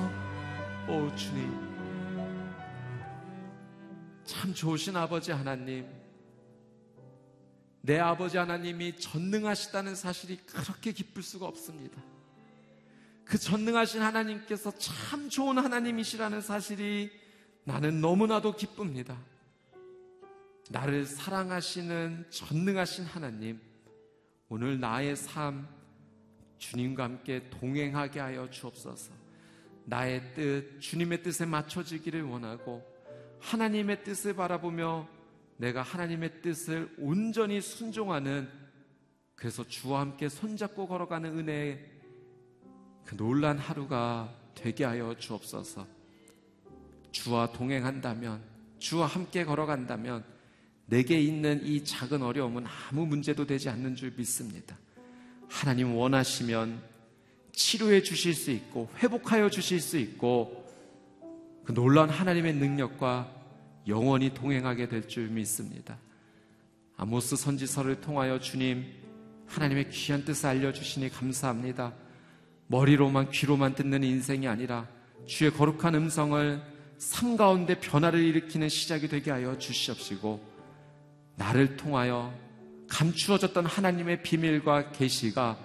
오 0.87 1.13
주님 1.15 1.66
참 4.27 4.53
좋으신 4.53 4.95
아버지 4.95 5.31
하나님 5.31 5.87
내 7.81 7.97
아버지 7.97 8.37
하나님이 8.37 8.97
전능하시다는 8.97 9.95
사실이 9.95 10.37
그렇게 10.45 10.91
기쁠 10.91 11.23
수가 11.23 11.45
없습니다. 11.45 12.03
그 13.23 13.37
전능하신 13.37 14.01
하나님께서 14.01 14.71
참 14.77 15.29
좋은 15.29 15.57
하나님이시라는 15.57 16.41
사실이 16.41 17.09
나는 17.63 18.01
너무나도 18.01 18.57
기쁩니다. 18.57 19.17
나를 20.69 21.05
사랑하시는 21.05 22.25
전능하신 22.29 23.05
하나님, 23.05 23.61
오늘 24.49 24.81
나의 24.81 25.15
삶, 25.15 25.65
주님과 26.57 27.03
함께 27.05 27.49
동행하게 27.49 28.19
하여 28.19 28.49
주옵소서. 28.49 29.13
나의 29.85 30.33
뜻, 30.33 30.79
주님의 30.81 31.23
뜻에 31.23 31.45
맞춰지기를 31.45 32.23
원하고, 32.23 32.96
하나님의 33.39 34.03
뜻을 34.03 34.35
바라보며 34.35 35.07
내가 35.57 35.81
하나님의 35.81 36.41
뜻을 36.41 36.93
온전히 36.97 37.61
순종하는 37.61 38.49
그래서 39.35 39.63
주와 39.63 40.01
함께 40.01 40.29
손잡고 40.29 40.87
걸어가는 40.87 41.37
은혜의 41.37 41.97
그 43.05 43.15
놀란 43.15 43.57
하루가 43.57 44.33
되게 44.55 44.83
하여 44.83 45.15
주옵소서. 45.17 45.87
주와 47.11 47.51
동행한다면, 47.51 48.41
주와 48.79 49.05
함께 49.05 49.45
걸어간다면, 49.45 50.23
내게 50.87 51.19
있는 51.19 51.65
이 51.65 51.83
작은 51.83 52.21
어려움은 52.21 52.65
아무 52.65 53.05
문제도 53.05 53.45
되지 53.45 53.69
않는 53.69 53.95
줄 53.95 54.13
믿습니다. 54.17 54.77
하나님 55.47 55.95
원하시면 55.95 56.81
치료해 57.51 58.01
주실 58.01 58.33
수 58.33 58.51
있고, 58.51 58.89
회복하여 58.97 59.49
주실 59.49 59.79
수 59.79 59.97
있고, 59.97 60.66
그 61.67 61.73
놀라운 61.73 62.09
하나님의 62.09 62.53
능력과 62.53 63.29
영원히 63.89 64.33
동행하게 64.33 64.87
될 64.87 65.05
줄 65.05 65.27
믿습니다. 65.27 65.97
아모스 66.95 67.35
선지서를 67.35 67.99
통하여 67.99 68.39
주님 68.39 68.85
하나님의 69.47 69.89
귀한 69.89 70.23
뜻을 70.23 70.47
알려주시니 70.47 71.09
감사합니다. 71.09 71.93
머리로만 72.67 73.31
귀로만 73.31 73.75
듣는 73.75 74.01
인생이 74.05 74.47
아니라 74.47 74.87
주의 75.25 75.51
거룩한 75.51 75.93
음성을 75.93 76.61
삶 76.99 77.35
가운데 77.35 77.77
변화를 77.77 78.23
일으키는 78.23 78.69
시작이 78.69 79.09
되게 79.09 79.31
하여 79.31 79.57
주시옵시고 79.57 80.41
나를 81.35 81.75
통하여 81.75 82.33
감추어졌던 82.87 83.65
하나님의 83.65 84.23
비밀과 84.23 84.93
계시가 84.93 85.57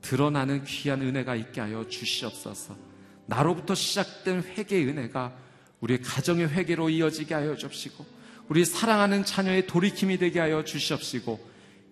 드러나는 0.00 0.62
귀한 0.62 1.02
은혜가 1.02 1.34
있게 1.34 1.60
하여 1.60 1.88
주시옵소서. 1.88 2.89
나로부터 3.30 3.76
시작된 3.76 4.42
회개의 4.42 4.88
은혜가 4.88 5.32
우리 5.80 6.00
가정의 6.00 6.48
회개로 6.48 6.90
이어지게 6.90 7.32
하여 7.32 7.54
주옵시고 7.56 8.04
우리 8.48 8.64
사랑하는 8.64 9.24
자녀의 9.24 9.68
돌이킴이 9.68 10.18
되게 10.18 10.40
하여 10.40 10.64
주시옵시고 10.64 11.48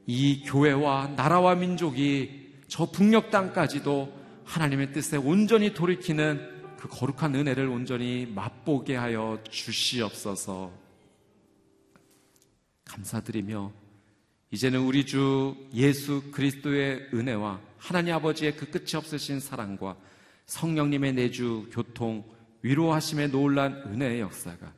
이 0.09 0.43
교회와 0.45 1.15
나라와 1.17 1.55
민족이 1.55 2.49
저 2.67 2.91
북녘 2.91 3.31
땅까지도 3.31 4.13
하나님의 4.45 4.93
뜻에 4.93 5.17
온전히 5.17 5.75
돌이키는 5.75 6.59
그 6.77 6.89
거룩한 6.89 7.35
은혜를 7.35 7.69
온전히 7.69 8.27
맛보게 8.35 8.97
하여 8.97 9.39
주시옵소서. 9.49 10.73
감사드리며 12.85 13.73
이제는 14.51 14.81
우리 14.81 15.07
주 15.07 15.55
예수 15.75 16.31
그리스도의 16.33 17.11
은혜와 17.15 17.61
하나님 17.77 18.15
아버지의 18.15 18.57
그 18.57 18.71
끝이 18.71 18.97
없으신 18.97 19.41
사랑과 19.41 19.97
성령님의 20.49 21.13
내주 21.13 21.69
교통 21.71 22.25
위로하심의 22.63 23.31
놀란 23.31 23.75
은혜의 23.87 24.21
역사가 24.21 24.73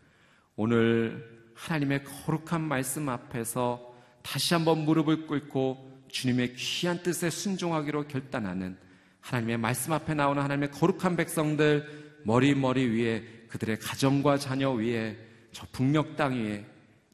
오늘 0.57 1.51
하나님의 1.55 2.05
거룩한 2.05 2.61
말씀 2.61 3.09
앞에서 3.09 3.95
다시 4.23 4.53
한번 4.53 4.85
무릎을 4.85 5.27
꿇고 5.27 6.07
주님의 6.09 6.55
귀한 6.57 7.03
뜻에 7.03 7.31
순종하기로 7.31 8.09
결단하는 8.09 8.77
하나님의 9.21 9.59
말씀 9.59 9.93
앞에 9.93 10.15
나오는 10.15 10.43
하나님의 10.43 10.73
거룩한 10.73 11.17
백성들 11.17 12.21
머리 12.25 12.55
머리 12.55 12.87
위에 12.87 13.23
그들의 13.49 13.79
가정과 13.79 14.39
자녀 14.39 14.73
위에 14.73 15.17
저 15.53 15.67
북녘 15.73 16.17
땅 16.17 16.35
위에 16.35 16.67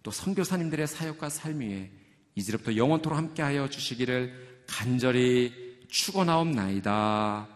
또 0.02 0.10
선교사님들의 0.10 0.86
사역과 0.86 1.28
삶 1.28 1.60
위에 1.60 1.90
이제부터 2.34 2.76
영원토록 2.76 3.18
함께하여 3.18 3.68
주시기를 3.68 4.64
간절히 4.66 5.52
축원하옵나이다. 5.88 7.55